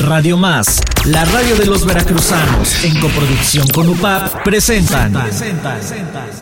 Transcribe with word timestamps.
Radio 0.00 0.38
Más, 0.38 0.80
la 1.04 1.24
radio 1.26 1.56
de 1.56 1.66
los 1.66 1.84
veracruzanos, 1.84 2.84
en 2.84 2.98
coproducción 3.00 3.66
con 3.68 3.88
UPAP, 3.88 4.42
presentan 4.42 5.12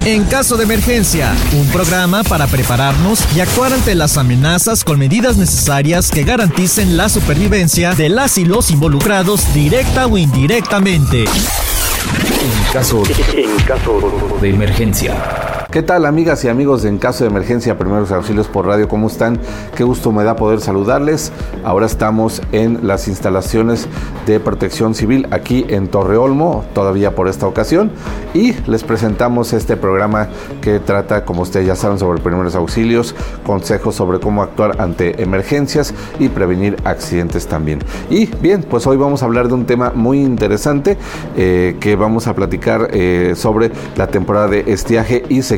En 0.05 0.25
caso 0.25 0.57
de 0.57 0.65
emergencia, 0.65 1.35
un 1.53 1.67
programa 1.69 2.23
para 2.23 2.47
prepararnos 2.47 3.25
y 3.35 3.41
actuar 3.41 3.73
ante 3.73 3.95
las 3.95 4.17
amenazas 4.17 4.85
con 4.85 4.99
medidas 4.99 5.37
necesarias 5.37 6.11
que 6.11 6.23
garanticen 6.23 6.97
la 6.97 7.09
supervivencia 7.09 7.95
de 7.95 8.09
las 8.09 8.39
y 8.39 8.45
los 8.45 8.71
involucrados 8.71 9.53
directa 9.53 10.07
o 10.07 10.17
indirectamente. 10.17 11.25
En 11.25 12.73
caso, 12.73 13.03
en 13.35 13.57
caso 13.65 14.39
de 14.41 14.51
emergencia. 14.51 15.48
¿Qué 15.71 15.83
tal 15.83 16.07
amigas 16.07 16.43
y 16.47 16.49
amigos 16.49 16.83
de 16.83 16.89
En 16.89 16.97
Caso 16.97 17.25
de 17.25 17.31
Emergencia 17.31 17.77
Primeros 17.77 18.11
Auxilios 18.11 18.49
por 18.49 18.65
Radio? 18.65 18.89
¿Cómo 18.89 19.07
están? 19.07 19.39
Qué 19.77 19.85
gusto 19.85 20.13
me 20.13 20.25
da 20.25 20.35
poder 20.35 20.63
saludarles. 20.63 21.31
Ahora 21.63 21.85
estamos 21.85 22.41
en 22.53 22.87
las 22.87 23.07
instalaciones 23.07 23.87
de 24.27 24.41
protección 24.41 24.95
civil 24.95 25.29
aquí 25.31 25.67
en 25.69 25.89
Torreolmo, 25.89 26.65
todavía 26.73 27.15
por 27.15 27.29
esta 27.29 27.47
ocasión. 27.47 27.91
Y 28.33 28.55
les 28.67 28.83
presentamos 28.83 29.53
este 29.53 29.77
programa 29.77 30.29
que 30.63 30.81
trata, 30.81 31.27
como 31.27 31.43
ustedes 31.43 31.67
ya 31.67 31.77
saben, 31.77 31.99
sobre 31.99 32.23
primeros 32.23 32.55
auxilios, 32.55 33.15
consejos 33.45 33.95
sobre 33.95 34.21
cómo 34.21 34.43
actuar 34.43 34.81
ante 34.81 35.23
emergencias 35.23 35.93
y 36.19 36.31
prevenir 36.31 36.77
accidentes 36.85 37.47
también. 37.47 37.81
Y 38.09 38.25
bien, 38.41 38.63
pues 38.63 38.87
hoy 38.87 38.97
vamos 38.97 39.23
a 39.23 39.27
hablar 39.27 39.49
de 39.49 39.55
un 39.55 39.67
tema 39.67 39.93
muy 39.95 40.23
interesante 40.23 40.97
eh, 41.37 41.77
que 41.79 41.95
vamos 41.95 42.27
a 42.27 42.35
platicar 42.35 42.89
eh, 42.91 43.35
sobre 43.37 43.71
la 43.97 44.07
temporada 44.07 44.49
de 44.49 44.65
estiaje 44.73 45.25
y 45.29 45.43
se 45.43 45.58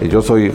eh, 0.00 0.08
yo 0.08 0.22
soy 0.22 0.52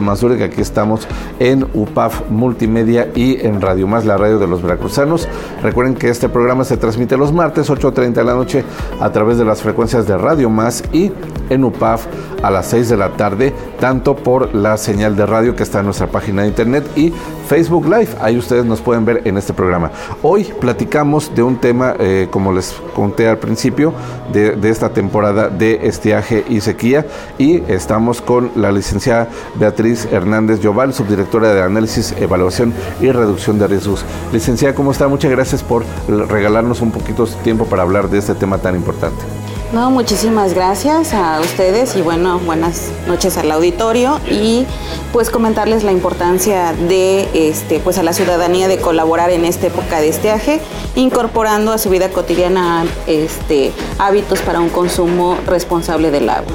Mazure, 0.00 0.36
que 0.36 0.44
aquí 0.44 0.60
estamos 0.60 1.06
en 1.38 1.66
UPAF 1.74 2.28
Multimedia 2.30 3.08
y 3.14 3.44
en 3.44 3.60
Radio 3.60 3.86
Más, 3.86 4.04
la 4.04 4.16
radio 4.16 4.38
de 4.38 4.46
los 4.46 4.62
veracruzanos. 4.62 5.28
Recuerden 5.62 5.94
que 5.94 6.08
este 6.08 6.28
programa 6.28 6.64
se 6.64 6.76
transmite 6.76 7.16
los 7.16 7.32
martes 7.32 7.70
8.30 7.70 8.12
de 8.12 8.24
la 8.24 8.34
noche 8.34 8.64
a 9.00 9.10
través 9.10 9.38
de 9.38 9.44
las 9.44 9.62
frecuencias 9.62 10.06
de 10.06 10.16
Radio 10.18 10.50
Más 10.50 10.84
y 10.92 11.12
en 11.50 11.64
UPAF 11.64 12.06
a 12.42 12.50
las 12.50 12.66
6 12.68 12.88
de 12.88 12.96
la 12.96 13.10
tarde, 13.10 13.52
tanto 13.78 14.16
por 14.16 14.54
la 14.54 14.78
señal 14.78 15.16
de 15.16 15.26
radio 15.26 15.54
que 15.54 15.62
está 15.62 15.80
en 15.80 15.86
nuestra 15.86 16.06
página 16.06 16.42
de 16.42 16.48
internet 16.48 16.86
y 16.96 17.12
Facebook 17.48 17.84
Live. 17.84 18.10
Ahí 18.20 18.38
ustedes 18.38 18.64
nos 18.64 18.80
pueden 18.80 19.04
ver 19.04 19.22
en 19.24 19.36
este 19.36 19.52
programa. 19.52 19.90
Hoy 20.22 20.44
platicamos 20.60 21.34
de 21.34 21.42
un 21.42 21.56
tema, 21.56 21.94
eh, 21.98 22.28
como 22.30 22.52
les 22.52 22.72
conté 22.94 23.28
al 23.28 23.38
principio, 23.38 23.92
de, 24.32 24.70
esta 24.70 24.90
temporada 24.90 25.48
de 25.48 25.88
estiaje 25.88 26.44
y 26.48 26.60
sequía 26.60 27.04
y 27.38 27.62
estamos 27.66 28.22
con 28.22 28.52
la 28.54 28.70
licenciada 28.70 29.28
Beatriz 29.56 30.06
Hernández 30.12 30.60
Lloval, 30.60 30.94
subdirectora 30.94 31.52
de 31.52 31.62
Análisis, 31.62 32.14
Evaluación 32.18 32.72
y 33.00 33.10
Reducción 33.10 33.58
de 33.58 33.66
Riesgos. 33.66 34.04
Licenciada, 34.32 34.74
¿cómo 34.74 34.92
está? 34.92 35.08
Muchas 35.08 35.32
gracias 35.32 35.64
por 35.64 35.84
regalarnos 36.06 36.80
un 36.80 36.92
poquito 36.92 37.26
de 37.26 37.32
tiempo 37.42 37.64
para 37.66 37.82
hablar 37.82 38.08
de 38.08 38.18
este 38.18 38.34
tema 38.34 38.58
tan 38.58 38.76
importante. 38.76 39.49
No, 39.72 39.88
muchísimas 39.92 40.52
gracias 40.52 41.14
a 41.14 41.40
ustedes 41.40 41.94
y 41.94 42.02
bueno, 42.02 42.40
buenas 42.40 42.90
noches 43.06 43.36
al 43.36 43.52
auditorio 43.52 44.18
y 44.28 44.66
pues 45.12 45.30
comentarles 45.30 45.84
la 45.84 45.92
importancia 45.92 46.72
de 46.72 47.28
este 47.48 47.78
pues 47.78 47.96
a 47.96 48.02
la 48.02 48.12
ciudadanía 48.12 48.66
de 48.66 48.78
colaborar 48.78 49.30
en 49.30 49.44
esta 49.44 49.68
época 49.68 50.00
de 50.00 50.08
estiaje, 50.08 50.60
incorporando 50.96 51.70
a 51.70 51.78
su 51.78 51.88
vida 51.88 52.08
cotidiana 52.08 52.84
este 53.06 53.70
hábitos 54.00 54.40
para 54.40 54.58
un 54.58 54.70
consumo 54.70 55.38
responsable 55.46 56.10
del 56.10 56.30
agua. 56.30 56.52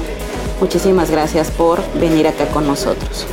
Muchísimas 0.60 1.10
gracias 1.10 1.50
por 1.50 1.80
venir 1.98 2.28
acá 2.28 2.44
con 2.48 2.66
nosotros. 2.66 3.26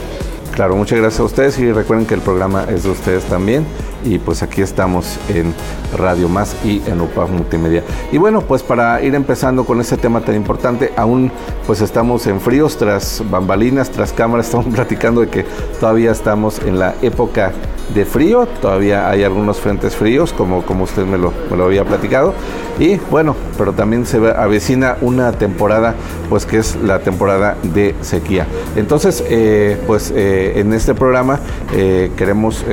Claro, 0.54 0.78
muchas 0.78 0.98
gracias 1.00 1.20
a 1.20 1.24
ustedes 1.26 1.60
y 1.60 1.70
recuerden 1.74 2.06
que 2.06 2.14
el 2.14 2.22
programa 2.22 2.66
es 2.70 2.84
de 2.84 2.90
ustedes 2.90 3.26
también 3.26 3.66
y 4.04 4.20
pues 4.20 4.44
aquí 4.44 4.62
estamos 4.62 5.18
en 5.30 5.54
Radio 5.98 6.30
Más 6.30 6.56
y 6.64 6.82
en 6.88 7.02
UPAF 7.02 7.30
Multimedia. 7.30 7.84
Y 8.12 8.18
bueno, 8.18 8.42
pues 8.42 8.64
para 8.64 9.02
ir 9.02 9.16
empezando 9.16 9.66
con 9.66 9.80
este 9.82 9.98
tema 9.98 10.22
tan 10.22 10.36
importante, 10.36 10.94
aún 10.96 11.32
pues 11.66 11.82
estamos 11.82 12.28
en 12.28 12.40
fríos 12.40 12.78
tras 12.78 13.24
bambalinas, 13.30 13.90
tras 13.90 14.14
cámaras, 14.14 14.46
estamos 14.48 14.74
platicando 14.74 15.22
de 15.22 15.28
que 15.28 15.46
todavía 15.80 16.12
estamos 16.12 16.60
en 16.60 16.80
la 16.80 16.96
época 17.02 17.52
de 17.94 18.06
frío, 18.06 18.48
todavía 18.62 19.10
hay 19.10 19.24
algunos 19.24 19.60
frentes 19.60 19.96
fríos, 19.96 20.34
como, 20.34 20.64
como 20.64 20.86
usted 20.86 21.06
me 21.06 21.18
lo, 21.18 21.34
me 21.50 21.58
lo 21.58 21.66
había 21.66 21.84
platicado. 21.84 22.34
Y 22.80 22.98
bueno, 23.12 23.36
pero 23.58 23.74
también 23.74 24.06
se 24.06 24.18
avecina 24.18 24.98
una 25.02 25.32
temporada, 25.34 25.94
pues 26.30 26.46
que 26.46 26.58
es 26.58 26.76
la 26.78 27.00
temporada 27.00 27.56
de 27.62 27.94
sequía. 28.02 28.48
Entonces, 28.76 29.24
eh, 29.30 29.78
pues 29.86 30.12
eh, 30.16 30.60
en 30.60 30.74
este 30.74 30.96
programa 30.96 31.40
eh, 31.74 32.12
queremos 32.18 32.66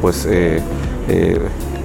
pues 0.00 0.26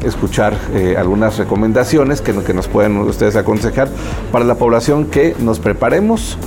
escuchar 0.03 0.55
algunas 0.97 1.38
recomendaciones 1.38 2.22
que, 2.22 2.33
que, 2.44 2.53
nos 2.53 2.67
pueden 2.67 2.97
ustedes 3.00 3.35
aconsejar 3.35 3.89
para 4.31 4.45
la 4.45 4.55
población 4.55 5.05
que 5.05 5.35
nos 5.39 5.59
preparemos 5.59 6.38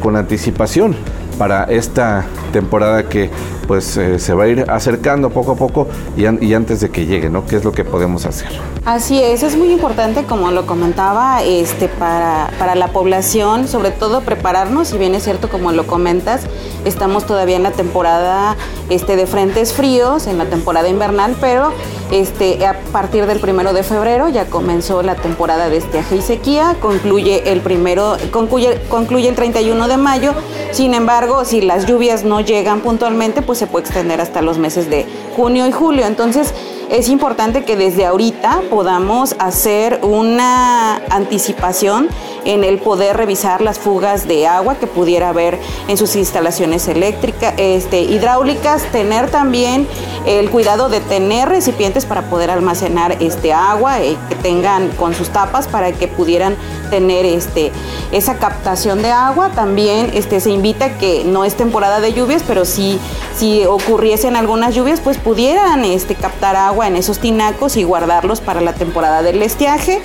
con 0.00 0.16
anticipación 0.16 0.96
para 1.38 1.64
esta 1.64 2.24
temporada 2.52 3.08
que 3.08 3.30
pues 3.66 3.96
eh, 3.96 4.18
se 4.18 4.34
va 4.34 4.44
a 4.44 4.48
ir 4.48 4.64
acercando 4.68 5.30
poco 5.30 5.52
a 5.52 5.56
poco 5.56 5.88
y, 6.16 6.22
y, 6.44 6.54
antes 6.54 6.80
de 6.80 6.90
que 6.90 7.06
llegue, 7.06 7.30
¿no? 7.30 7.46
¿Qué 7.46 7.56
es 7.56 7.64
lo 7.64 7.72
que 7.72 7.84
podemos 7.84 8.26
hacer? 8.26 8.48
Así 8.84 9.22
es, 9.22 9.42
es 9.42 9.56
muy 9.56 9.70
importante, 9.70 10.24
como 10.24 10.50
lo 10.50 10.66
comentaba, 10.66 11.42
este, 11.42 11.88
para, 11.88 12.50
para 12.58 12.74
la 12.74 12.88
población, 12.88 13.68
sobre 13.68 13.90
todo 13.90 14.20
prepararnos, 14.22 14.88
si 14.88 14.98
bien 14.98 15.14
es 15.14 15.24
cierto, 15.24 15.48
como 15.48 15.72
lo 15.72 15.86
comentas, 15.86 16.42
estamos 16.84 17.26
todavía 17.26 17.56
en 17.56 17.62
la 17.62 17.72
temporada 17.72 18.56
este, 18.90 19.16
de 19.16 19.26
frentes 19.26 19.72
fríos, 19.72 20.26
en 20.26 20.38
la 20.38 20.46
temporada 20.46 20.88
invernal, 20.88 21.36
pero 21.40 21.72
este, 22.10 22.64
a 22.66 22.78
partir 22.92 23.26
del 23.26 23.40
primero 23.40 23.72
de 23.72 23.82
febrero 23.82 24.28
ya 24.28 24.46
comenzó 24.46 25.02
la 25.02 25.14
temporada 25.14 25.68
de 25.68 25.78
estiaje 25.78 26.16
y 26.16 26.22
sequía, 26.22 26.76
concluye 26.80 27.52
el 27.52 27.60
primero, 27.60 28.16
concluye, 28.30 28.80
concluye 28.88 29.28
el 29.28 29.34
31 29.34 29.88
de 29.88 29.96
mayo, 29.96 30.34
sin 30.72 30.94
embargo, 30.94 31.44
si 31.44 31.60
las 31.60 31.86
lluvias 31.86 32.24
no 32.24 32.40
llegan 32.40 32.80
puntualmente, 32.80 33.42
pues 33.42 33.58
se 33.58 33.66
puede 33.66 33.84
extender 33.84 34.20
hasta 34.20 34.42
los 34.42 34.58
meses 34.58 34.88
de 34.88 35.06
junio 35.36 35.66
y 35.66 35.72
julio. 35.72 36.06
Entonces, 36.06 36.54
es 36.92 37.08
importante 37.08 37.64
que 37.64 37.74
desde 37.74 38.04
ahorita 38.04 38.64
podamos 38.68 39.34
hacer 39.38 40.00
una 40.02 40.96
anticipación 41.08 42.08
en 42.44 42.64
el 42.64 42.78
poder 42.80 43.16
revisar 43.16 43.62
las 43.62 43.78
fugas 43.78 44.28
de 44.28 44.46
agua 44.46 44.74
que 44.74 44.86
pudiera 44.86 45.30
haber 45.30 45.58
en 45.88 45.96
sus 45.96 46.16
instalaciones 46.16 46.88
eléctricas, 46.88 47.54
este, 47.56 48.02
hidráulicas, 48.02 48.82
tener 48.92 49.30
también 49.30 49.88
el 50.26 50.50
cuidado 50.50 50.90
de 50.90 51.00
tener 51.00 51.48
recipientes 51.48 52.04
para 52.04 52.28
poder 52.28 52.50
almacenar 52.50 53.16
este 53.20 53.54
agua, 53.54 54.02
eh, 54.02 54.16
que 54.28 54.34
tengan 54.34 54.90
con 54.90 55.14
sus 55.14 55.30
tapas 55.30 55.68
para 55.68 55.92
que 55.92 56.08
pudieran 56.08 56.56
tener 56.90 57.24
este, 57.24 57.72
esa 58.12 58.36
captación 58.36 59.00
de 59.00 59.10
agua. 59.10 59.50
También 59.54 60.10
este, 60.12 60.40
se 60.40 60.50
invita 60.50 60.98
que 60.98 61.24
no 61.24 61.44
es 61.44 61.54
temporada 61.54 62.00
de 62.00 62.12
lluvias, 62.12 62.44
pero 62.46 62.64
si, 62.66 62.98
si 63.34 63.64
ocurriesen 63.64 64.36
algunas 64.36 64.74
lluvias, 64.74 65.00
pues 65.00 65.16
pudieran 65.16 65.84
este, 65.84 66.14
captar 66.14 66.54
agua 66.56 66.81
en 66.86 66.96
esos 66.96 67.18
tinacos 67.18 67.76
y 67.76 67.84
guardarlos 67.84 68.40
para 68.40 68.60
la 68.60 68.72
temporada 68.72 69.22
del 69.22 69.42
estiaje 69.42 70.02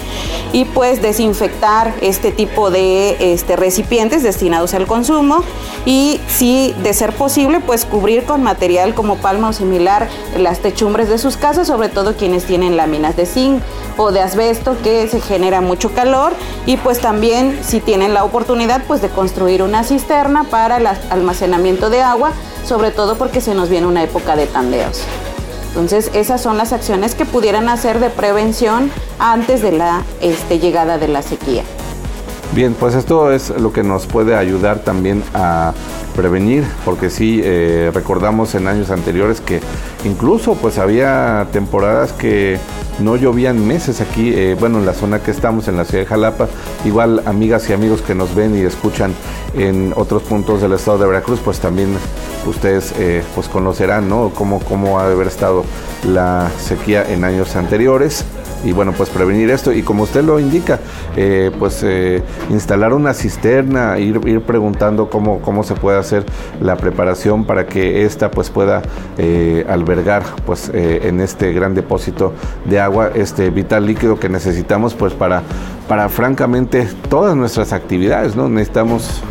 y 0.54 0.66
pues 0.66 1.02
desinfectar 1.02 1.94
este 2.02 2.32
tipo 2.32 2.72
de 2.72 3.34
este, 3.34 3.56
recipientes 3.56 4.24
destinados 4.24 4.74
al 4.74 4.88
consumo 4.88 5.44
y 5.86 6.20
si 6.28 6.74
de 6.84 6.94
ser 6.94 7.14
posible 7.14 7.60
pues 7.60 7.86
cubrir 7.86 8.24
con 8.26 8.44
material 8.44 8.94
como 8.94 9.18
palma 9.18 9.50
o 9.50 9.54
similar 9.54 10.08
las 10.38 10.60
techumbres 10.60 11.10
de 11.10 11.18
sus 11.18 11.38
casas, 11.38 11.68
sobre 11.68 11.90
todo 11.90 12.16
quienes 12.16 12.46
tienen 12.46 12.78
láminas 12.78 13.16
de 13.16 13.26
zinc 13.26 13.62
o 13.98 14.12
de 14.12 14.22
asbesto 14.22 14.78
que 14.84 15.08
se 15.08 15.22
genera 15.22 15.62
mucho 15.62 15.94
calor 15.94 16.34
y 16.66 16.78
pues 16.78 17.00
también 17.00 17.60
si 17.64 17.80
tienen 17.80 18.14
la 18.14 18.24
oportunidad 18.24 18.84
pues 18.88 19.02
de 19.02 19.10
construir 19.10 19.64
una 19.64 19.84
cisterna 19.84 20.44
para 20.44 20.78
el 20.78 20.88
almacenamiento 20.88 21.90
de 21.90 22.02
agua, 22.02 22.32
sobre 22.66 22.92
todo 22.92 23.18
porque 23.18 23.42
se 23.42 23.54
nos 23.54 23.70
viene 23.70 23.88
una 23.88 24.04
época 24.04 24.36
de 24.36 24.48
tandeos. 24.48 25.04
Entonces, 25.78 26.10
esas 26.16 26.42
son 26.42 26.58
las 26.58 26.74
acciones 26.74 27.14
que 27.14 27.24
pudieran 27.24 27.70
hacer 27.70 28.00
de 28.00 28.10
prevención 28.10 28.90
antes 29.20 29.62
de 29.62 29.74
la 29.74 30.02
este, 30.22 30.58
llegada 30.58 30.98
de 30.98 31.08
la 31.08 31.22
sequía. 31.22 31.62
Bien, 32.54 32.74
pues 32.74 32.96
esto 32.96 33.32
es 33.32 33.50
lo 33.50 33.72
que 33.72 33.84
nos 33.84 34.08
puede 34.08 34.36
ayudar 34.36 34.80
también 34.80 35.24
a 35.34 35.74
prevenir, 36.16 36.64
porque 36.86 37.10
sí 37.10 37.40
eh, 37.44 37.92
recordamos 37.94 38.56
en 38.56 38.68
años 38.68 38.90
anteriores 38.90 39.42
que 39.42 39.60
incluso 40.06 40.56
pues 40.56 40.80
había 40.80 41.48
temporadas 41.52 42.14
que 42.14 42.58
no 43.00 43.16
llovían 43.16 43.68
meses 43.68 44.02
aquí, 44.02 44.34
eh, 44.34 44.56
bueno, 44.60 44.80
en 44.80 44.88
la 44.88 44.94
zona 44.94 45.20
que 45.20 45.30
estamos, 45.30 45.68
en 45.68 45.78
la 45.78 45.86
ciudad 45.86 46.04
de 46.04 46.10
Jalapa, 46.10 46.48
igual 46.84 47.22
amigas 47.26 47.70
y 47.70 47.74
amigos 47.74 48.02
que 48.02 48.16
nos 48.16 48.34
ven 48.34 48.58
y 48.58 48.62
escuchan 48.62 49.14
en 49.56 49.94
otros 49.96 50.24
puntos 50.24 50.60
del 50.62 50.74
estado 50.74 50.98
de 50.98 51.06
Veracruz, 51.06 51.40
pues 51.44 51.60
también 51.60 51.90
ustedes 52.48 52.94
eh, 52.98 53.22
pues 53.36 53.50
conocerán, 53.50 54.10
¿no? 54.10 54.32
Cómo, 54.34 54.60
cómo 54.62 55.00
ha 55.00 55.08
de 55.08 55.14
haber 55.14 55.28
estado 55.28 55.64
la 56.04 56.50
sequía 56.60 57.06
en 57.08 57.24
años 57.24 57.56
anteriores 57.56 58.26
y 58.64 58.72
bueno, 58.72 58.94
pues 58.94 59.10
prevenir 59.10 59.50
esto. 59.50 59.72
Y 59.72 59.84
como 59.84 60.04
usted 60.04 60.24
lo 60.24 60.40
indica, 60.40 60.80
eh, 61.16 61.52
pues 61.58 61.82
eh, 61.84 62.22
instalar 62.50 62.94
una 62.94 63.14
cisterna, 63.14 63.98
ir, 64.00 64.20
ir 64.26 64.42
preguntando 64.42 65.10
cómo, 65.10 65.40
cómo 65.42 65.64
se 65.64 65.76
puede 65.76 65.98
hacer 65.98 66.26
la 66.62 66.76
preparación 66.76 67.46
para 67.46 67.68
que 67.68 68.04
ésta 68.06 68.32
pues 68.32 68.50
pueda 68.50 68.82
eh, 69.18 69.66
albergar 69.70 70.24
pues 70.46 70.72
en 70.74 71.22
este 71.22 71.54
gran 71.54 71.74
depósito 71.74 72.34
de 72.66 72.80
agua 72.80 73.12
este 73.14 73.50
vital 73.50 73.86
líquido 73.86 74.20
que 74.20 74.30
necesitamos 74.30 74.94
pues 74.94 75.14
para, 75.14 75.44
para 75.88 76.10
francamente 76.10 76.88
todas 77.10 77.36
nuestras 77.36 77.74
actividades, 77.74 78.36
¿no? 78.36 78.50
Necesitamos 78.50 79.24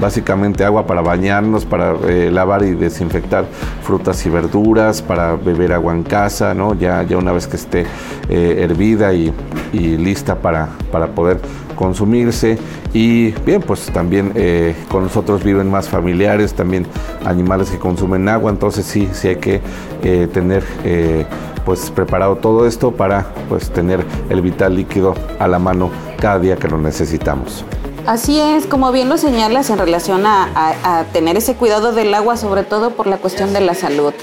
básicamente 0.00 0.64
agua 0.64 0.86
para 0.86 1.02
bañarnos, 1.02 1.64
para 1.64 1.94
lavar 2.30 2.62
y 2.62 2.72
desinfectar 2.72 3.44
frutas 3.82 4.24
y 4.26 4.30
verduras, 4.30 5.02
para 5.02 5.36
beber 5.36 5.72
agua 5.72 5.94
en 5.94 6.02
casa, 6.02 6.54
¿no? 6.54 6.74
Ya, 6.74 7.02
ya 7.02 7.16
una 7.16 7.32
vez 7.32 7.46
que 7.46 7.56
esté 7.56 7.86
hervida 8.28 9.12
y, 9.12 9.32
lista 9.72 10.36
para, 10.36 10.68
para 10.90 11.08
poder 11.08 11.40
consumirse. 11.78 12.58
Y 12.92 13.30
bien 13.46 13.62
pues 13.62 13.86
también 13.92 14.32
eh, 14.34 14.74
con 14.88 15.04
nosotros 15.04 15.44
viven 15.44 15.70
más 15.70 15.88
familiares 15.88 16.52
también 16.52 16.86
animales 17.24 17.70
que 17.70 17.78
consumen 17.78 18.28
agua. 18.28 18.50
Entonces 18.50 18.84
sí 18.84 19.08
sí 19.12 19.28
hay 19.28 19.36
que 19.36 19.60
eh, 20.02 20.28
tener 20.32 20.64
eh, 20.84 21.24
pues 21.64 21.90
preparado 21.90 22.36
todo 22.36 22.66
esto 22.66 22.90
para 22.90 23.26
pues 23.48 23.70
tener 23.70 24.04
el 24.28 24.42
vital 24.42 24.74
líquido 24.74 25.14
a 25.38 25.46
la 25.46 25.58
mano 25.58 25.90
cada 26.18 26.40
día 26.40 26.56
que 26.56 26.66
lo 26.68 26.78
necesitamos 26.78 27.64
Así 28.08 28.40
es, 28.40 28.64
como 28.64 28.90
bien 28.90 29.10
lo 29.10 29.18
señalas 29.18 29.68
en 29.68 29.76
relación 29.76 30.24
a, 30.24 31.04
tener 31.12 31.36
ese 31.36 31.56
cuidado 31.56 31.92
del 31.92 32.14
agua, 32.14 32.38
sobre 32.38 32.62
todo 32.62 32.92
por 32.92 33.06
la 33.06 33.18
cuestión 33.18 33.52
de 33.52 33.60
la 33.60 33.74
salud 33.74 34.14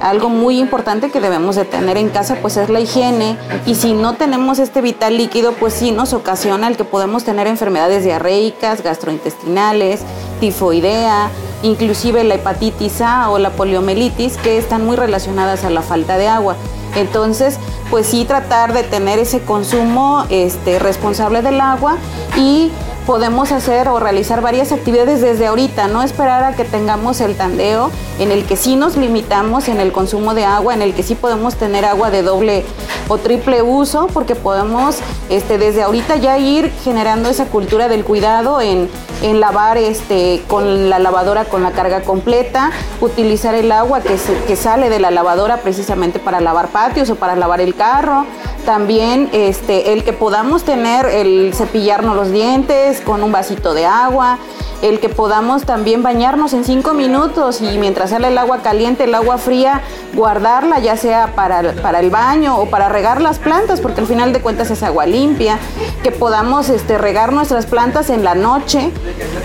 algo 0.00 0.28
muy 0.28 0.58
importante 0.58 1.10
que 1.10 1.20
debemos 1.20 1.54
de 1.54 1.64
tener 1.64 1.96
en 1.96 2.08
casa 2.08 2.36
pues 2.42 2.56
es 2.56 2.68
la 2.68 2.80
higiene 2.80 3.36
y 3.66 3.76
si 3.76 3.92
no 3.92 4.14
tenemos 4.14 4.58
este 4.58 4.80
vital 4.80 5.16
líquido 5.16 5.52
pues 5.52 5.74
sí 5.74 5.92
nos 5.92 6.12
ocasiona 6.12 6.66
el 6.66 6.76
que 6.76 6.82
podemos 6.82 7.22
tener 7.22 7.46
enfermedades 7.46 8.02
diarreicas, 8.02 8.82
gastrointestinales, 8.82 10.00
tifoidea, 10.40 11.30
inclusive 11.62 12.24
la 12.24 12.34
hepatitis 12.34 13.00
A 13.00 13.30
o 13.30 13.38
la 13.38 13.50
poliomielitis 13.50 14.38
que 14.38 14.58
están 14.58 14.84
muy 14.84 14.96
relacionadas 14.96 15.62
a 15.62 15.70
la 15.70 15.82
falta 15.82 16.18
de 16.18 16.26
agua. 16.26 16.56
Entonces, 16.96 17.58
pues 17.92 18.06
sí 18.06 18.24
tratar 18.24 18.72
de 18.72 18.84
tener 18.84 19.18
ese 19.18 19.42
consumo 19.42 20.24
este, 20.30 20.78
responsable 20.78 21.42
del 21.42 21.60
agua 21.60 21.98
y 22.38 22.72
podemos 23.06 23.52
hacer 23.52 23.88
o 23.88 24.00
realizar 24.00 24.40
varias 24.40 24.72
actividades 24.72 25.20
desde 25.20 25.46
ahorita, 25.46 25.88
no 25.88 26.02
esperar 26.02 26.44
a 26.44 26.56
que 26.56 26.64
tengamos 26.64 27.20
el 27.20 27.34
tandeo 27.34 27.90
en 28.18 28.30
el 28.30 28.46
que 28.46 28.56
sí 28.56 28.76
nos 28.76 28.96
limitamos 28.96 29.68
en 29.68 29.80
el 29.80 29.92
consumo 29.92 30.34
de 30.34 30.44
agua, 30.44 30.74
en 30.74 30.82
el 30.82 30.94
que 30.94 31.02
sí 31.02 31.14
podemos 31.14 31.56
tener 31.56 31.84
agua 31.84 32.10
de 32.10 32.22
doble 32.22 32.64
o 33.08 33.18
triple 33.18 33.62
uso, 33.62 34.06
porque 34.12 34.34
podemos 34.34 34.98
este, 35.28 35.58
desde 35.58 35.82
ahorita 35.82 36.16
ya 36.16 36.38
ir 36.38 36.70
generando 36.84 37.28
esa 37.28 37.46
cultura 37.46 37.88
del 37.88 38.04
cuidado 38.04 38.60
en, 38.60 38.88
lavar 39.22 39.78
este, 39.78 40.42
con 40.48 40.90
la 40.90 40.98
lavadora 40.98 41.44
con 41.44 41.62
la 41.62 41.70
carga 41.70 42.02
completa, 42.02 42.72
utilizar 43.00 43.54
el 43.54 43.70
agua 43.70 44.00
que, 44.00 44.16
que 44.46 44.56
sale 44.56 44.90
de 44.90 44.98
la 44.98 45.12
lavadora 45.12 45.58
precisamente 45.58 46.18
para 46.18 46.40
lavar 46.40 46.68
patios 46.68 47.08
o 47.08 47.14
para 47.14 47.36
lavar 47.36 47.60
el 47.60 47.74
carro, 47.82 48.24
también 48.72 49.28
este, 49.32 49.92
el 49.92 50.02
que 50.02 50.14
podamos 50.14 50.62
tener 50.62 51.04
el 51.04 51.52
cepillarnos 51.52 52.16
los 52.16 52.32
dientes 52.32 53.02
con 53.02 53.22
un 53.22 53.30
vasito 53.30 53.74
de 53.74 53.84
agua, 53.84 54.38
el 54.80 54.98
que 54.98 55.10
podamos 55.10 55.64
también 55.64 56.02
bañarnos 56.02 56.54
en 56.54 56.64
cinco 56.64 56.94
minutos 56.94 57.60
y 57.60 57.76
mientras 57.76 58.08
sale 58.08 58.28
el 58.28 58.38
agua 58.38 58.62
caliente, 58.62 59.04
el 59.04 59.14
agua 59.14 59.36
fría, 59.36 59.82
guardarla 60.14 60.78
ya 60.78 60.96
sea 60.96 61.34
para, 61.34 61.74
para 61.82 62.00
el 62.00 62.08
baño 62.08 62.58
o 62.58 62.64
para 62.70 62.88
regar 62.88 63.20
las 63.20 63.38
plantas, 63.38 63.82
porque 63.82 64.00
al 64.00 64.06
final 64.06 64.32
de 64.32 64.40
cuentas 64.40 64.70
es 64.70 64.82
agua 64.82 65.04
limpia, 65.04 65.58
que 66.02 66.10
podamos 66.10 66.70
este, 66.70 66.96
regar 66.96 67.34
nuestras 67.34 67.66
plantas 67.66 68.08
en 68.08 68.24
la 68.24 68.34
noche 68.34 68.90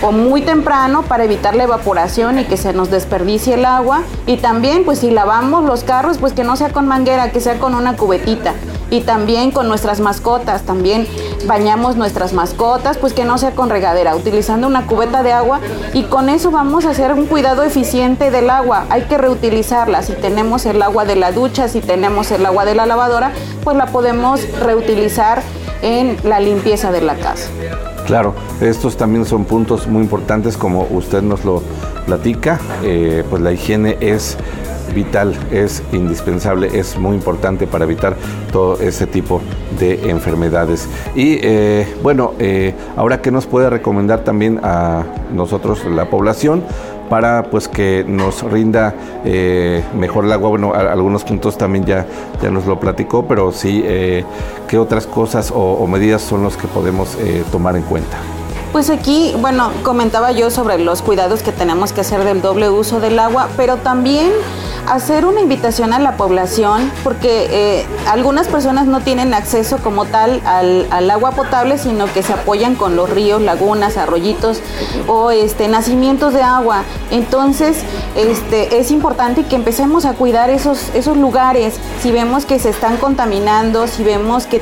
o 0.00 0.10
muy 0.10 0.40
temprano 0.40 1.02
para 1.02 1.24
evitar 1.24 1.54
la 1.54 1.64
evaporación 1.64 2.38
y 2.38 2.44
que 2.46 2.56
se 2.56 2.72
nos 2.72 2.90
desperdicie 2.90 3.54
el 3.54 3.66
agua. 3.66 4.04
Y 4.24 4.38
también, 4.38 4.86
pues 4.86 5.00
si 5.00 5.10
lavamos 5.10 5.64
los 5.64 5.84
carros, 5.84 6.16
pues 6.16 6.32
que 6.32 6.44
no 6.44 6.56
sea 6.56 6.72
con 6.72 6.88
manguera, 6.88 7.30
que 7.30 7.40
sea 7.40 7.58
con 7.58 7.74
una 7.74 7.94
cubetita 7.94 8.54
y 8.90 9.02
también 9.02 9.50
con 9.50 9.68
nuestras 9.68 10.00
mascotas, 10.00 10.62
también 10.62 11.06
bañamos 11.46 11.96
nuestras 11.96 12.32
mascotas, 12.32 12.98
pues 12.98 13.12
que 13.12 13.24
no 13.24 13.38
sea 13.38 13.52
con 13.52 13.70
regadera, 13.70 14.16
utilizando 14.16 14.66
una 14.66 14.86
cubeta 14.86 15.22
de 15.22 15.32
agua 15.32 15.60
y 15.92 16.04
con 16.04 16.28
eso 16.28 16.50
vamos 16.50 16.84
a 16.84 16.90
hacer 16.90 17.12
un 17.12 17.26
cuidado 17.26 17.62
eficiente 17.62 18.30
del 18.30 18.50
agua. 18.50 18.86
Hay 18.90 19.02
que 19.02 19.18
reutilizarla, 19.18 20.02
si 20.02 20.14
tenemos 20.14 20.66
el 20.66 20.82
agua 20.82 21.04
de 21.04 21.16
la 21.16 21.32
ducha, 21.32 21.68
si 21.68 21.80
tenemos 21.80 22.30
el 22.30 22.44
agua 22.46 22.64
de 22.64 22.74
la 22.74 22.86
lavadora, 22.86 23.32
pues 23.64 23.76
la 23.76 23.86
podemos 23.86 24.40
reutilizar 24.60 25.42
en 25.82 26.16
la 26.24 26.40
limpieza 26.40 26.90
de 26.90 27.00
la 27.02 27.14
casa. 27.14 27.48
Claro, 28.06 28.34
estos 28.60 28.96
también 28.96 29.26
son 29.26 29.44
puntos 29.44 29.86
muy 29.86 30.02
importantes 30.02 30.56
como 30.56 30.86
usted 30.90 31.22
nos 31.22 31.44
lo 31.44 31.62
platica, 32.06 32.58
eh, 32.82 33.22
pues 33.28 33.42
la 33.42 33.52
higiene 33.52 33.98
es 34.00 34.38
vital, 34.94 35.34
es 35.50 35.82
indispensable, 35.92 36.78
es 36.78 36.98
muy 36.98 37.16
importante 37.16 37.66
para 37.66 37.84
evitar 37.84 38.16
todo 38.52 38.78
ese 38.80 39.06
tipo 39.06 39.40
de 39.78 40.10
enfermedades. 40.10 40.88
Y 41.14 41.38
eh, 41.42 41.86
bueno, 42.02 42.32
eh, 42.38 42.74
ahora 42.96 43.20
que 43.20 43.30
nos 43.30 43.46
puede 43.46 43.70
recomendar 43.70 44.24
también 44.24 44.60
a 44.62 45.04
nosotros, 45.32 45.84
la 45.84 46.10
población, 46.10 46.62
para 47.08 47.44
pues 47.44 47.68
que 47.68 48.04
nos 48.06 48.42
rinda 48.42 48.94
eh, 49.24 49.82
mejor 49.94 50.26
el 50.26 50.32
agua. 50.32 50.50
Bueno, 50.50 50.74
algunos 50.74 51.24
puntos 51.24 51.56
también 51.56 51.86
ya, 51.86 52.06
ya 52.42 52.50
nos 52.50 52.66
lo 52.66 52.78
platicó, 52.78 53.26
pero 53.26 53.50
sí, 53.52 53.82
¿qué 54.68 54.78
otras 54.78 55.06
cosas 55.06 55.52
o, 55.54 55.86
medidas 55.86 56.20
son 56.20 56.42
los 56.42 56.56
que 56.56 56.68
podemos 56.68 57.16
tomar 57.50 57.76
en 57.76 57.82
cuenta? 57.82 58.18
Pues 58.72 58.90
aquí, 58.90 59.34
bueno, 59.40 59.70
comentaba 59.82 60.30
yo 60.32 60.50
sobre 60.50 60.78
los 60.78 61.00
cuidados 61.00 61.42
que 61.42 61.52
tenemos 61.52 61.92
que 61.92 62.02
hacer 62.02 62.22
del 62.24 62.42
doble 62.42 62.68
uso 62.68 63.00
del 63.00 63.18
agua, 63.18 63.48
pero 63.56 63.76
también 63.76 64.30
hacer 64.86 65.24
una 65.24 65.40
invitación 65.40 65.92
a 65.92 65.98
la 65.98 66.16
población, 66.16 66.90
porque 67.04 67.48
eh, 67.50 67.86
algunas 68.08 68.48
personas 68.48 68.86
no 68.86 69.00
tienen 69.00 69.34
acceso 69.34 69.78
como 69.78 70.04
tal 70.04 70.40
al, 70.44 71.10
agua 71.10 71.32
potable, 71.32 71.78
sino 71.78 72.12
que 72.12 72.22
se 72.22 72.32
apoyan 72.32 72.74
con 72.74 72.96
los 72.96 73.08
ríos, 73.08 73.40
lagunas, 73.40 73.96
arroyitos 73.96 74.60
o 75.06 75.30
este, 75.30 75.68
nacimientos 75.68 76.34
de 76.34 76.42
agua. 76.42 76.84
Entonces, 77.10 77.78
este, 78.14 78.78
es 78.78 78.90
importante 78.90 79.44
que 79.44 79.56
empecemos 79.56 80.04
a 80.04 80.14
cuidar 80.14 80.50
esos, 80.50 80.90
esos 80.94 81.16
lugares. 81.16 81.74
Si 82.02 82.12
vemos 82.12 82.44
que 82.44 82.58
se 82.58 82.70
están 82.70 82.96
contaminando, 82.98 83.86
si 83.86 84.04
vemos 84.04 84.46
que, 84.46 84.60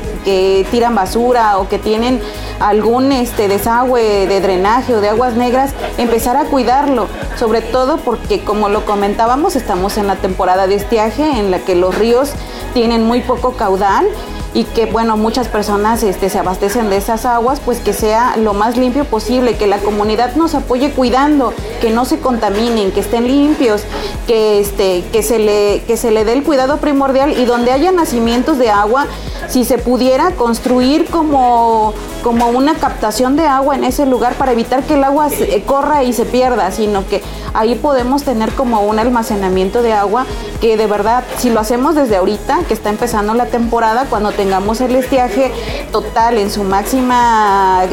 tiran 0.71 0.95
basura 0.95 1.57
o 1.57 1.67
que 1.69 1.79
tienen 1.79 2.19
algún 2.59 3.11
este, 3.11 3.47
desagüe 3.47 4.27
de 4.27 4.41
drenaje 4.41 4.95
o 4.95 5.01
de 5.01 5.09
aguas 5.09 5.35
negras, 5.35 5.71
empezar 5.97 6.35
a 6.37 6.45
cuidarlo, 6.45 7.07
sobre 7.37 7.61
todo 7.61 7.97
porque 7.97 8.43
como 8.43 8.69
lo 8.69 8.85
comentábamos, 8.85 9.55
estamos 9.55 9.97
en 9.97 10.07
la 10.07 10.16
temporada 10.17 10.67
de 10.67 10.75
estiaje 10.75 11.23
en 11.23 11.51
la 11.51 11.59
que 11.59 11.75
los 11.75 11.97
ríos 11.97 12.31
tienen 12.77 13.07
muy 13.07 13.21
poco 13.21 13.53
caudal 13.53 14.05
y 14.53 14.63
que 14.63 14.85
bueno 14.85 15.17
muchas 15.17 15.47
personas 15.47 16.03
este, 16.03 16.29
se 16.29 16.37
abastecen 16.37 16.91
de 16.91 16.97
esas 16.97 17.25
aguas 17.25 17.59
pues 17.59 17.79
que 17.79 17.91
sea 17.91 18.37
lo 18.37 18.53
más 18.53 18.77
limpio 18.77 19.03
posible 19.03 19.57
que 19.57 19.65
la 19.65 19.79
comunidad 19.79 20.35
nos 20.35 20.53
apoye 20.53 20.91
cuidando 20.91 21.55
que 21.81 21.89
no 21.89 22.05
se 22.05 22.19
contaminen 22.19 22.91
que 22.91 22.99
estén 22.99 23.27
limpios 23.27 23.81
que 24.27 24.59
este 24.59 25.03
que 25.11 25.23
se 25.23 25.39
le 25.39 25.81
que 25.87 25.97
se 25.97 26.11
le 26.11 26.23
dé 26.23 26.33
el 26.33 26.43
cuidado 26.43 26.77
primordial 26.77 27.31
y 27.31 27.45
donde 27.45 27.71
haya 27.71 27.91
nacimientos 27.91 28.59
de 28.59 28.69
agua 28.69 29.07
si 29.47 29.65
se 29.65 29.79
pudiera 29.79 30.31
construir 30.35 31.05
como 31.05 31.95
como 32.23 32.49
una 32.49 32.75
captación 32.75 33.37
de 33.37 33.47
agua 33.47 33.75
en 33.75 33.85
ese 33.85 34.05
lugar 34.05 34.35
para 34.35 34.51
evitar 34.51 34.83
que 34.83 34.93
el 34.93 35.03
agua 35.03 35.29
corra 35.65 36.03
y 36.03 36.13
se 36.13 36.25
pierda 36.25 36.69
sino 36.69 37.07
que 37.07 37.23
ahí 37.55 37.73
podemos 37.73 38.21
tener 38.21 38.51
como 38.53 38.81
un 38.81 38.99
almacenamiento 38.99 39.81
de 39.81 39.93
agua 39.93 40.27
que 40.59 40.77
de 40.77 40.87
verdad, 40.87 41.23
si 41.37 41.49
lo 41.49 41.59
hacemos 41.59 41.95
desde 41.95 42.17
ahorita, 42.17 42.59
que 42.67 42.73
está 42.73 42.89
empezando 42.89 43.33
la 43.33 43.47
temporada, 43.47 44.05
cuando 44.09 44.31
tengamos 44.31 44.81
el 44.81 44.95
estiaje 44.95 45.51
total 45.91 46.37
en 46.37 46.51
su 46.51 46.63
máxima, 46.63 47.83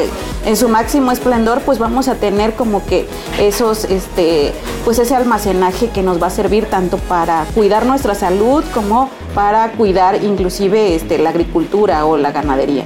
en 0.45 0.57
su 0.57 0.69
máximo 0.69 1.13
esplendor, 1.13 1.61
pues 1.61 1.79
vamos 1.79 2.09
a 2.09 2.17
tener 2.17 2.55
como 2.55 2.85
que 2.85 3.07
esos, 3.39 3.85
este, 3.85 4.53
pues 4.85 4.99
ese 4.99 5.15
almacenaje 5.15 5.91
que 5.91 6.03
nos 6.03 6.23
va 6.23 6.27
a 6.27 6.31
servir 6.31 6.67
tanto 6.67 6.99
para 6.99 7.47
cuidar 7.55 7.87
nuestra 7.87 8.15
salud 8.15 8.65
como 8.75 9.11
para 9.35 9.73
cuidar 9.73 10.23
inclusive 10.23 10.95
este, 10.95 11.19
la 11.19 11.31
agricultura 11.31 12.05
o 12.07 12.17
la 12.17 12.33
ganadería. 12.33 12.85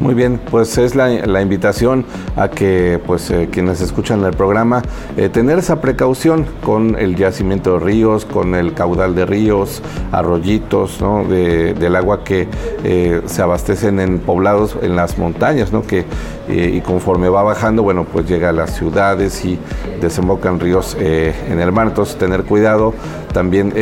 Muy 0.00 0.14
bien, 0.14 0.40
pues 0.50 0.78
es 0.78 0.94
la, 0.94 1.42
invitación 1.42 2.06
a 2.34 2.48
que 2.48 2.98
pues 3.06 3.30
eh, 3.30 3.50
quienes 3.52 3.82
escuchan 3.82 4.24
el 4.24 4.32
programa 4.32 4.80
eh, 5.18 5.28
tener 5.28 5.58
esa 5.58 5.82
precaución 5.82 6.46
con 6.64 6.98
el 6.98 7.16
yacimiento 7.16 7.74
de 7.74 7.84
ríos, 7.84 8.24
con 8.24 8.54
el 8.54 8.72
caudal 8.72 9.14
de 9.14 9.26
ríos, 9.26 9.82
arroyitos, 10.10 11.02
¿no? 11.02 11.24
del 11.24 11.96
agua 11.96 12.24
que 12.24 12.48
eh, 12.82 13.20
se 13.26 13.42
abastecen 13.42 14.00
en 14.00 14.20
poblados 14.20 14.74
en 14.80 14.96
las 14.96 15.18
montañas, 15.18 15.70
¿no? 15.70 15.82
que 15.82 16.06
y 16.50 16.80
conforme 16.80 17.28
va 17.28 17.42
bajando, 17.42 17.82
bueno, 17.82 18.04
pues 18.04 18.26
llega 18.28 18.50
a 18.50 18.52
las 18.52 18.74
ciudades 18.74 19.44
y 19.44 19.58
desembocan 20.00 20.60
ríos 20.60 20.96
en 20.98 21.60
el 21.60 21.72
mar, 21.72 21.88
entonces 21.88 22.16
tener 22.16 22.44
cuidado, 22.44 22.94
también 23.32 23.72